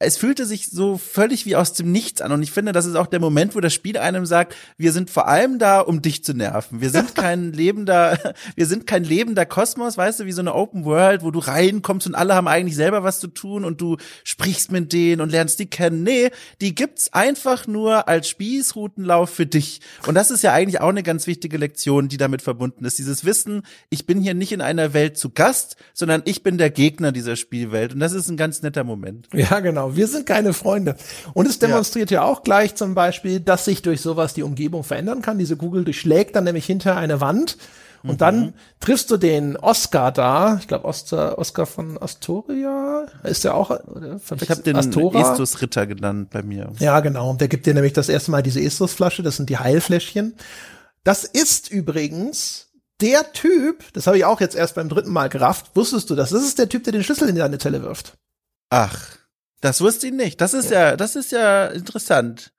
[0.01, 2.31] es fühlte sich so völlig wie aus dem Nichts an.
[2.31, 5.11] Und ich finde, das ist auch der Moment, wo das Spiel einem sagt, wir sind
[5.11, 6.81] vor allem da, um dich zu nerven.
[6.81, 8.17] Wir sind kein lebender,
[8.55, 12.07] wir sind kein lebender Kosmos, weißt du, wie so eine Open World, wo du reinkommst
[12.07, 15.59] und alle haben eigentlich selber was zu tun und du sprichst mit denen und lernst
[15.59, 16.05] die kennen.
[16.05, 16.31] Nee,
[16.61, 19.81] die gibt's einfach nur als Spießrutenlauf für dich.
[20.07, 22.99] Und das ist ja eigentlich auch eine ganz wichtige Lektion, die damit verbunden ist.
[22.99, 26.71] Dieses Wissen, ich bin hier nicht in einer Welt zu Gast, sondern ich bin der
[26.71, 27.95] Gegner dieser Spielwelt.
[27.95, 29.29] Und das ist ein ganz netter Moment.
[29.33, 29.88] Ja, genau.
[29.97, 30.97] Wir sind keine Freunde.
[31.35, 32.23] Und es demonstriert ja.
[32.23, 35.39] ja auch gleich zum Beispiel, dass sich durch sowas die Umgebung verändern kann.
[35.39, 37.57] Diese Kugel durchschlägt dann nämlich hinter eine Wand.
[38.03, 38.19] Und mhm.
[38.19, 43.71] dann triffst du den Oscar da, ich glaube Oscar, Oscar von Astoria, ist der auch?
[43.71, 45.33] Oder ich habe den Astora.
[45.33, 46.73] Estus Ritter genannt bei mir.
[46.79, 47.35] Ja, genau.
[47.35, 50.35] Der gibt dir nämlich das erste Mal diese Estus Flasche, das sind die Heilfläschchen.
[51.03, 52.69] Das ist übrigens
[53.01, 56.31] der Typ, das habe ich auch jetzt erst beim dritten Mal gerafft, wusstest du das?
[56.31, 58.17] Das ist der Typ, der den Schlüssel in deine Zelle wirft.
[58.71, 59.18] Ach.
[59.61, 60.41] Das wusste ich nicht.
[60.41, 62.53] Das ist ja, ja das ist ja interessant.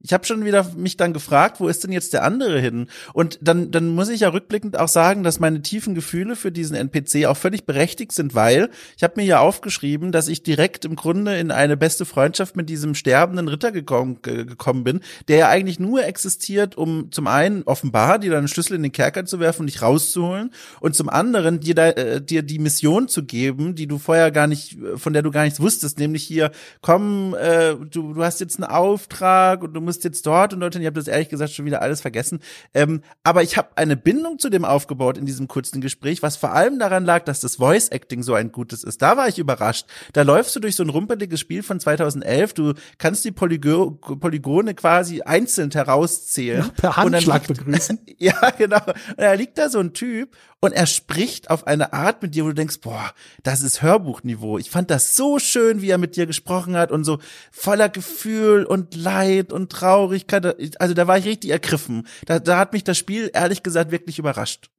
[0.00, 2.88] Ich habe schon wieder mich dann gefragt, wo ist denn jetzt der andere hin?
[3.14, 6.76] Und dann, dann muss ich ja rückblickend auch sagen, dass meine tiefen Gefühle für diesen
[6.76, 10.94] NPC auch völlig berechtigt sind, weil ich habe mir ja aufgeschrieben, dass ich direkt im
[10.94, 15.80] Grunde in eine beste Freundschaft mit diesem sterbenden Ritter gekommen, gekommen bin, der ja eigentlich
[15.80, 19.66] nur existiert, um zum einen offenbar dir deinen Schlüssel in den Kerker zu werfen und
[19.66, 23.98] dich rauszuholen und zum anderen dir, da, äh, dir die Mission zu geben, die du
[23.98, 28.22] vorher gar nicht, von der du gar nichts wusstest, nämlich hier, komm, äh, du, du
[28.22, 30.82] hast jetzt einen Auftrag und du musst jetzt dort und dorthin.
[30.82, 32.40] Ich habe das ehrlich gesagt schon wieder alles vergessen.
[32.74, 36.52] Ähm, aber ich habe eine Bindung zu dem aufgebaut in diesem kurzen Gespräch, was vor
[36.52, 39.00] allem daran lag, dass das Voice Acting so ein gutes ist.
[39.00, 39.86] Da war ich überrascht.
[40.12, 42.52] Da läufst du durch so ein rumpeliges Spiel von 2011.
[42.52, 46.64] Du kannst die Polygo Polygone quasi einzeln herauszählen.
[46.64, 47.98] Ja, per Handschlag begrüßen.
[48.18, 48.84] ja, genau.
[48.84, 52.44] Und da liegt da so ein Typ und er spricht auf eine Art mit dir,
[52.44, 54.58] wo du denkst, boah, das ist Hörbuchniveau.
[54.58, 57.18] Ich fand das so schön, wie er mit dir gesprochen hat und so
[57.52, 60.80] voller Gefühl und Leid und Traurigkeit.
[60.80, 62.08] Also da war ich richtig ergriffen.
[62.26, 64.70] Da, da hat mich das Spiel ehrlich gesagt wirklich überrascht.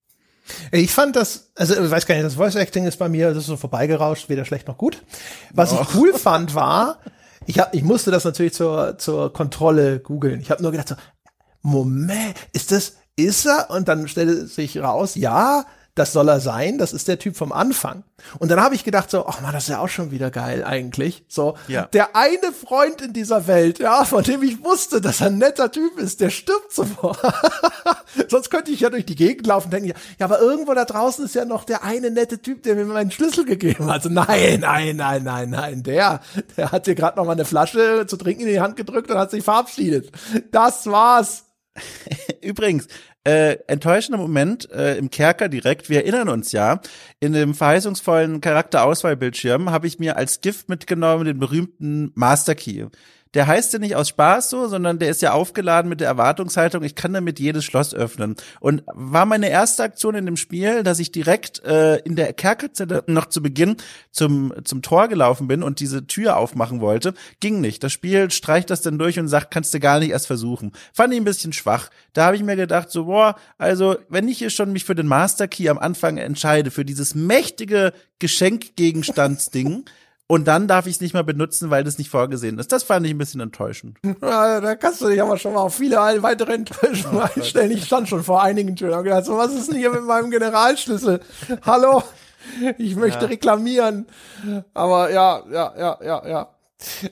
[0.71, 3.39] Ich fand das, also ich weiß gar nicht, das Voice Acting ist bei mir, das
[3.39, 5.01] ist so vorbeigerauscht, weder schlecht noch gut.
[5.53, 5.79] Was oh.
[5.81, 6.99] ich cool fand war,
[7.45, 10.41] ich, hab, ich musste das natürlich zur, zur Kontrolle googeln.
[10.41, 10.95] Ich habe nur gedacht so,
[11.61, 13.69] Moment, ist das, ist er?
[13.69, 15.65] Und dann stellte sich raus, ja,
[15.99, 18.03] das soll er sein, das ist der Typ vom Anfang.
[18.39, 20.63] Und dann habe ich gedacht so, ach man, das ist ja auch schon wieder geil
[20.63, 21.25] eigentlich.
[21.27, 21.87] So, ja.
[21.87, 25.71] der eine Freund in dieser Welt, ja, von dem ich wusste, dass er ein netter
[25.71, 27.19] Typ ist, der stirbt sofort.
[28.29, 31.25] Sonst könnte ich ja durch die Gegend laufen und denken, ja, aber irgendwo da draußen
[31.25, 34.05] ist ja noch der eine nette Typ, der mir meinen Schlüssel gegeben hat.
[34.05, 36.21] Also nein, nein, nein, nein, nein, der,
[36.55, 39.17] der hat dir gerade noch mal eine Flasche zu trinken in die Hand gedrückt und
[39.17, 40.11] hat sich verabschiedet.
[40.51, 41.48] Das war's.
[42.41, 42.87] Übrigens,
[43.23, 45.89] äh, enttäuschender Moment äh, im Kerker direkt.
[45.89, 46.81] Wir erinnern uns ja,
[47.19, 52.87] in dem verheißungsvollen Charakterauswahlbildschirm habe ich mir als Gift mitgenommen den berühmten Master Key
[53.35, 56.83] der heißt ja nicht aus Spaß so, sondern der ist ja aufgeladen mit der Erwartungshaltung,
[56.83, 58.35] ich kann damit jedes Schloss öffnen.
[58.59, 63.03] Und war meine erste Aktion in dem Spiel, dass ich direkt äh, in der Kerkerzelle
[63.07, 63.77] noch zu Beginn
[64.11, 67.13] zum, zum Tor gelaufen bin und diese Tür aufmachen wollte.
[67.39, 67.83] Ging nicht.
[67.83, 70.71] Das Spiel streicht das dann durch und sagt, kannst du gar nicht erst versuchen.
[70.93, 71.89] Fand ich ein bisschen schwach.
[72.13, 75.07] Da habe ich mir gedacht, so, boah, also wenn ich hier schon mich für den
[75.07, 79.85] Master Key am Anfang entscheide, für dieses mächtige Geschenkgegenstandsding,
[80.31, 82.71] und dann darf ich es nicht mehr benutzen, weil das nicht vorgesehen ist.
[82.71, 83.97] Das fand ich ein bisschen enttäuschend.
[84.21, 87.71] Ja, da kannst du dich aber schon mal auf viele weitere Enttäuschungen oh, einstellen.
[87.71, 90.29] Ich stand schon vor einigen Türen und gedacht, so, was ist denn hier mit meinem
[90.29, 91.21] Generalschlüssel?
[91.63, 92.03] Hallo?
[92.77, 93.27] Ich möchte ja.
[93.27, 94.05] reklamieren.
[94.73, 96.49] Aber ja, ja, ja, ja, ja.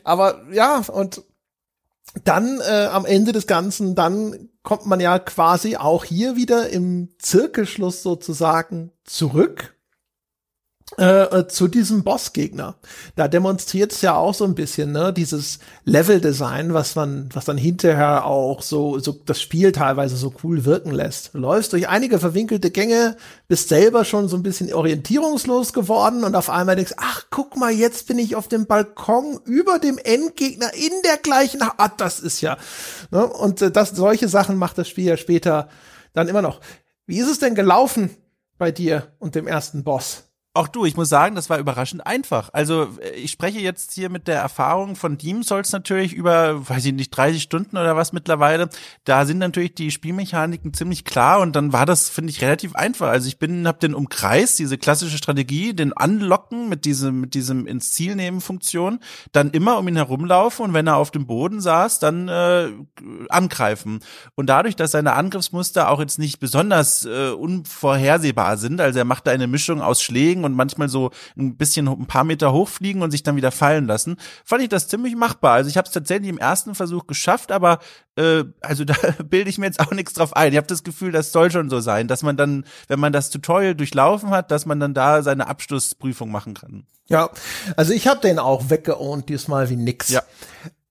[0.03, 1.23] Aber ja, und
[2.23, 7.09] dann äh, am Ende des Ganzen, dann kommt man ja quasi auch hier wieder im
[7.17, 9.76] Zirkelschluss sozusagen zurück
[10.99, 12.73] äh, äh, zu diesem Bossgegner.
[13.15, 17.57] Da demonstriert es ja auch so ein bisschen, ne, dieses Level-Design, was man, was dann
[17.57, 21.35] hinterher auch so, so das Spiel teilweise so cool wirken lässt.
[21.35, 23.15] Du läufst durch einige verwinkelte Gänge,
[23.47, 27.71] bist selber schon so ein bisschen orientierungslos geworden und auf einmal denkst, ach, guck mal,
[27.71, 32.41] jetzt bin ich auf dem Balkon über dem Endgegner in der gleichen, ah, das ist
[32.41, 32.57] ja,
[33.11, 35.69] ne, und äh, das, solche Sachen macht das Spiel ja später
[36.13, 36.59] dann immer noch.
[37.05, 38.09] Wie ist es denn gelaufen
[38.57, 40.26] bei dir und dem ersten Boss?
[40.57, 42.49] Auch du, ich muss sagen, das war überraschend einfach.
[42.51, 46.83] Also äh, ich spreche jetzt hier mit der Erfahrung von Deem Souls natürlich über, weiß
[46.85, 48.67] ich nicht, 30 Stunden oder was mittlerweile.
[49.03, 53.09] Da sind natürlich die Spielmechaniken ziemlich klar und dann war das, finde ich, relativ einfach.
[53.09, 57.67] Also ich bin, habe den Umkreis, diese klassische Strategie, den Anlocken mit diesem, mit diesem
[57.67, 58.99] ins Ziel nehmen Funktion,
[59.33, 62.69] dann immer um ihn herumlaufen und wenn er auf dem Boden saß, dann äh,
[63.29, 63.99] angreifen.
[64.33, 69.27] Und dadurch, dass seine Angriffsmuster auch jetzt nicht besonders äh, unvorhersehbar sind, also er macht
[69.27, 73.11] da eine Mischung aus Schlägen und manchmal so ein bisschen ein paar Meter hochfliegen und
[73.11, 75.53] sich dann wieder fallen lassen, fand ich das ziemlich machbar.
[75.53, 77.79] Also ich habe es tatsächlich im ersten Versuch geschafft, aber
[78.15, 80.51] äh, also da bilde ich mir jetzt auch nichts drauf ein.
[80.51, 83.29] Ich habe das Gefühl, das soll schon so sein, dass man dann, wenn man das
[83.29, 86.87] Tutorial durchlaufen hat, dass man dann da seine Abschlussprüfung machen kann.
[87.07, 87.29] Ja,
[87.75, 90.09] also ich habe den auch weggeohnt diesmal wie nix.
[90.09, 90.23] Ja.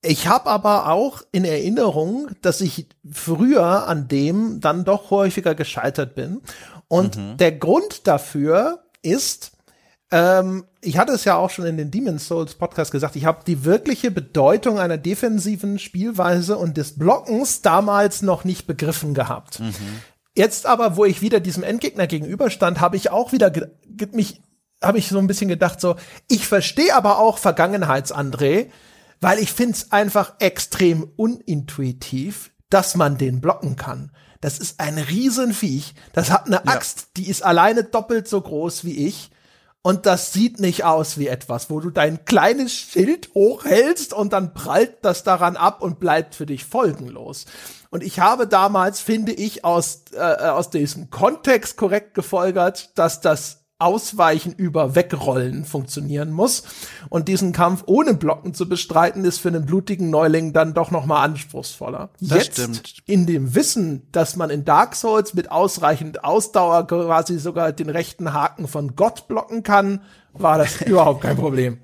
[0.02, 6.14] Ich habe aber auch in Erinnerung, dass ich früher an dem dann doch häufiger gescheitert
[6.14, 6.42] bin.
[6.88, 7.36] Und mhm.
[7.38, 9.52] der Grund dafür ist,
[10.10, 13.44] ähm, ich hatte es ja auch schon in den Demon's Souls Podcast gesagt, ich habe
[13.46, 19.60] die wirkliche Bedeutung einer defensiven Spielweise und des Blockens damals noch nicht begriffen gehabt.
[19.60, 19.74] Mhm.
[20.34, 23.50] Jetzt aber, wo ich wieder diesem Endgegner gegenüberstand, habe ich auch wieder
[24.12, 24.42] mich
[24.82, 25.96] habe ich so ein bisschen gedacht so,
[26.28, 28.66] ich verstehe aber auch Vergangenheits-André,
[29.20, 34.12] weil ich find's einfach extrem unintuitiv, dass man den blocken kann.
[34.40, 35.94] Das ist ein Riesenviech.
[36.12, 37.04] Das hat eine Axt, ja.
[37.16, 39.30] die ist alleine doppelt so groß wie ich.
[39.82, 44.52] Und das sieht nicht aus wie etwas, wo du dein kleines Schild hochhältst und dann
[44.52, 47.44] prallt das daran ab und bleibt für dich folgenlos.
[47.90, 53.65] Und ich habe damals, finde ich, aus, äh, aus diesem Kontext korrekt gefolgert, dass das
[53.78, 56.62] Ausweichen über Wegrollen funktionieren muss.
[57.10, 61.04] Und diesen Kampf ohne Blocken zu bestreiten, ist für einen blutigen Neuling dann doch noch
[61.04, 62.08] mal anspruchsvoller.
[62.20, 63.02] Das Jetzt, stimmt.
[63.06, 68.32] in dem Wissen, dass man in Dark Souls mit ausreichend Ausdauer quasi sogar den rechten
[68.32, 70.00] Haken von Gott blocken kann,
[70.32, 71.78] war das überhaupt kein Problem.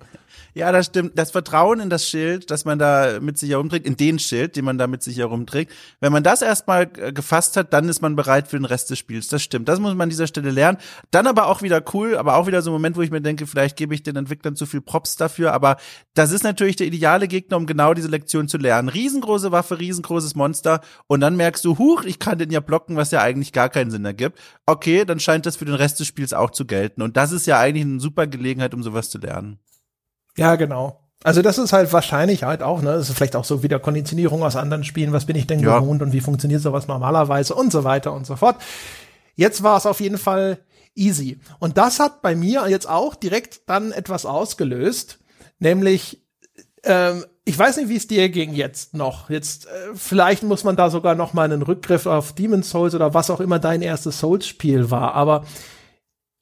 [0.55, 1.19] Ja, das stimmt.
[1.19, 4.67] Das Vertrauen in das Schild, das man da mit sich herumträgt, in den Schild, den
[4.67, 8.17] man da mit sich herumträgt, wenn man das erstmal äh, gefasst hat, dann ist man
[8.17, 9.29] bereit für den Rest des Spiels.
[9.29, 9.69] Das stimmt.
[9.69, 10.77] Das muss man an dieser Stelle lernen.
[11.11, 13.47] Dann aber auch wieder cool, aber auch wieder so ein Moment, wo ich mir denke,
[13.47, 15.79] vielleicht gebe ich den Entwicklern zu viel Props dafür, aber
[16.13, 18.91] das ist natürlich der ideale Gegner, um genau diese Lektion zu lernen.
[18.91, 23.11] Riesengroße Waffe, riesengroßes Monster und dann merkst du, huch, ich kann den ja blocken, was
[23.11, 24.39] ja eigentlich gar keinen Sinn ergibt.
[24.67, 27.47] Okay, dann scheint das für den Rest des Spiels auch zu gelten und das ist
[27.47, 29.59] ja eigentlich eine super Gelegenheit, um sowas zu lernen.
[30.37, 30.99] Ja, genau.
[31.25, 34.43] Also das ist halt wahrscheinlich halt auch, ne, das ist vielleicht auch so wieder Konditionierung
[34.43, 35.79] aus anderen Spielen, was bin ich denn ja.
[35.79, 38.57] gewohnt und wie funktioniert sowas normalerweise und so weiter und so fort.
[39.35, 40.59] Jetzt war es auf jeden Fall
[40.95, 41.39] easy.
[41.59, 45.21] Und das hat bei mir jetzt auch direkt dann etwas ausgelöst,
[45.59, 46.23] nämlich
[46.85, 49.31] ähm, ich weiß nicht, wie es dir ging jetzt noch.
[49.31, 53.15] Jetzt äh, vielleicht muss man da sogar noch mal einen Rückgriff auf Demon's Souls oder
[53.15, 55.15] was auch immer dein erstes Souls-Spiel war.
[55.15, 55.45] Aber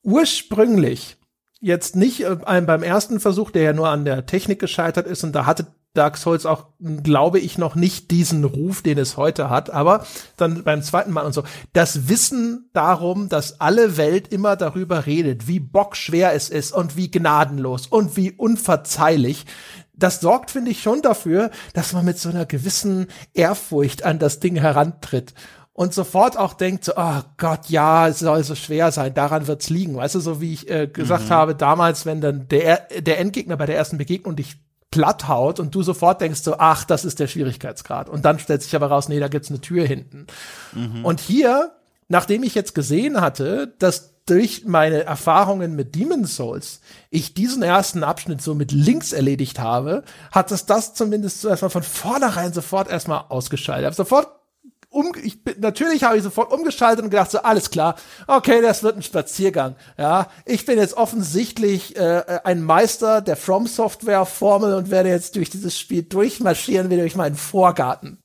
[0.02, 1.16] ursprünglich
[1.60, 5.32] jetzt nicht äh, beim ersten Versuch, der ja nur an der Technik gescheitert ist und
[5.32, 6.66] da hatte Dark Souls auch,
[7.02, 10.06] glaube ich, noch nicht diesen Ruf, den es heute hat, aber
[10.36, 11.42] dann beim zweiten Mal und so.
[11.72, 17.10] Das Wissen darum, dass alle Welt immer darüber redet, wie bockschwer es ist und wie
[17.10, 19.46] gnadenlos und wie unverzeihlich,
[19.92, 24.38] das sorgt, finde ich, schon dafür, dass man mit so einer gewissen Ehrfurcht an das
[24.38, 25.34] Ding herantritt
[25.80, 29.70] und sofort auch denkt, so, oh Gott, ja, es soll so schwer sein, daran wird's
[29.70, 29.96] liegen.
[29.96, 31.30] Weißt du, so wie ich äh, gesagt mhm.
[31.30, 34.58] habe, damals, wenn dann der, der Endgegner bei der ersten Begegnung dich
[34.90, 38.10] platt haut und du sofort denkst so, ach, das ist der Schwierigkeitsgrad.
[38.10, 40.26] Und dann stellt sich aber raus, nee, da gibt's eine Tür hinten.
[40.74, 41.02] Mhm.
[41.02, 41.72] Und hier,
[42.08, 48.04] nachdem ich jetzt gesehen hatte, dass durch meine Erfahrungen mit Demon's Souls ich diesen ersten
[48.04, 53.24] Abschnitt so mit links erledigt habe, hat es das zumindest erstmal von vornherein sofort erstmal
[53.30, 53.84] ausgeschaltet.
[53.84, 54.39] Ich habe sofort
[54.90, 57.94] um, ich bin, natürlich habe ich sofort umgeschaltet und gedacht, so alles klar,
[58.26, 59.76] okay, das wird ein Spaziergang.
[59.96, 65.36] Ja, ich bin jetzt offensichtlich äh, ein Meister der From Software Formel und werde jetzt
[65.36, 68.18] durch dieses Spiel durchmarschieren wie durch meinen Vorgarten.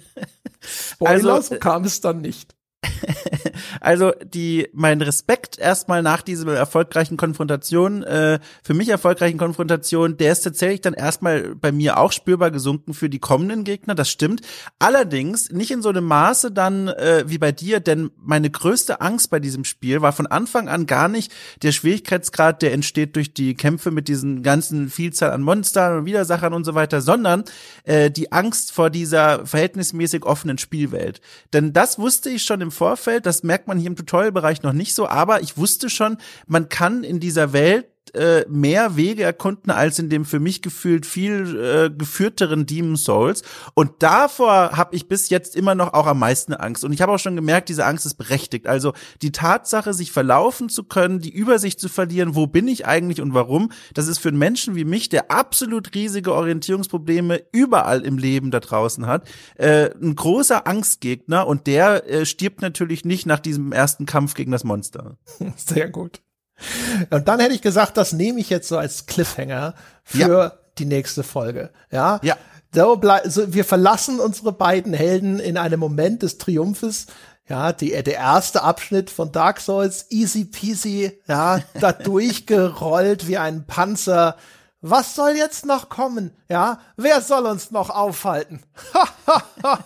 [0.60, 2.54] Spoiler, also, so kam es dann nicht.
[3.80, 10.32] also die mein Respekt erstmal nach dieser erfolgreichen Konfrontation, äh, für mich erfolgreichen Konfrontation, der
[10.32, 13.94] ist tatsächlich dann erstmal bei mir auch spürbar gesunken für die kommenden Gegner.
[13.94, 14.42] Das stimmt.
[14.78, 19.30] Allerdings nicht in so einem Maße dann äh, wie bei dir, denn meine größte Angst
[19.30, 23.54] bei diesem Spiel war von Anfang an gar nicht der Schwierigkeitsgrad, der entsteht durch die
[23.54, 27.44] Kämpfe mit diesen ganzen Vielzahl an Monstern und Widersachern und so weiter, sondern
[27.84, 31.20] äh, die Angst vor dieser verhältnismäßig offenen Spielwelt.
[31.52, 33.26] Denn das wusste ich schon im Vorfeld.
[33.26, 37.04] Das merkt man hier im Tutorial-Bereich noch nicht so, aber ich wusste schon, man kann
[37.04, 41.90] in dieser Welt äh, mehr Wege erkunden als in dem für mich gefühlt viel äh,
[41.90, 43.42] geführteren Demon Souls.
[43.74, 46.84] Und davor habe ich bis jetzt immer noch auch am meisten Angst.
[46.84, 48.66] Und ich habe auch schon gemerkt, diese Angst ist berechtigt.
[48.66, 48.92] Also
[49.22, 53.34] die Tatsache, sich verlaufen zu können, die Übersicht zu verlieren, wo bin ich eigentlich und
[53.34, 58.50] warum, das ist für einen Menschen wie mich, der absolut riesige Orientierungsprobleme überall im Leben
[58.50, 63.72] da draußen hat, äh, ein großer Angstgegner und der äh, stirbt natürlich nicht nach diesem
[63.72, 65.16] ersten Kampf gegen das Monster.
[65.56, 66.22] Sehr gut.
[67.10, 70.52] Und dann hätte ich gesagt, das nehme ich jetzt so als Cliffhanger für ja.
[70.78, 71.70] die nächste Folge.
[71.90, 72.20] Ja.
[72.22, 72.36] Ja.
[72.74, 77.06] So, so, wir verlassen unsere beiden Helden in einem Moment des Triumphes.
[77.48, 83.66] Ja, die, der erste Abschnitt von Dark Souls, easy peasy, ja, da durchgerollt wie ein
[83.66, 84.36] Panzer.
[84.80, 86.32] Was soll jetzt noch kommen?
[86.48, 88.62] Ja, wer soll uns noch aufhalten?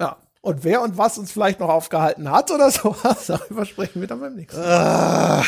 [0.00, 4.08] ja, und wer und was uns vielleicht noch aufgehalten hat oder sowas, darüber sprechen wir
[4.08, 4.68] dann beim nächsten Mal.
[4.68, 5.44] Ah.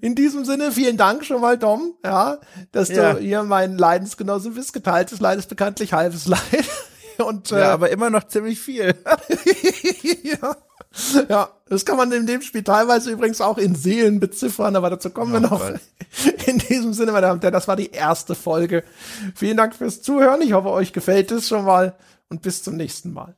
[0.00, 2.38] In diesem Sinne, vielen Dank schon mal, Dom, ja,
[2.72, 3.14] dass ja.
[3.14, 4.72] du hier mein Leidensgenosse bist.
[4.72, 6.40] Geteiltes Leid ist bekanntlich halbes Leid.
[7.18, 8.94] Und, äh, ja, aber immer noch ziemlich viel.
[10.22, 10.56] ja.
[11.28, 15.10] ja, das kann man in dem Spiel teilweise übrigens auch in Seelen beziffern, aber dazu
[15.10, 15.60] kommen oh, wir noch.
[15.60, 15.80] Gott.
[16.46, 18.84] In diesem Sinne, meine Damen und Herren, das war die erste Folge.
[19.34, 20.40] Vielen Dank fürs Zuhören.
[20.42, 21.94] Ich hoffe, euch gefällt es schon mal
[22.28, 23.34] und bis zum nächsten Mal.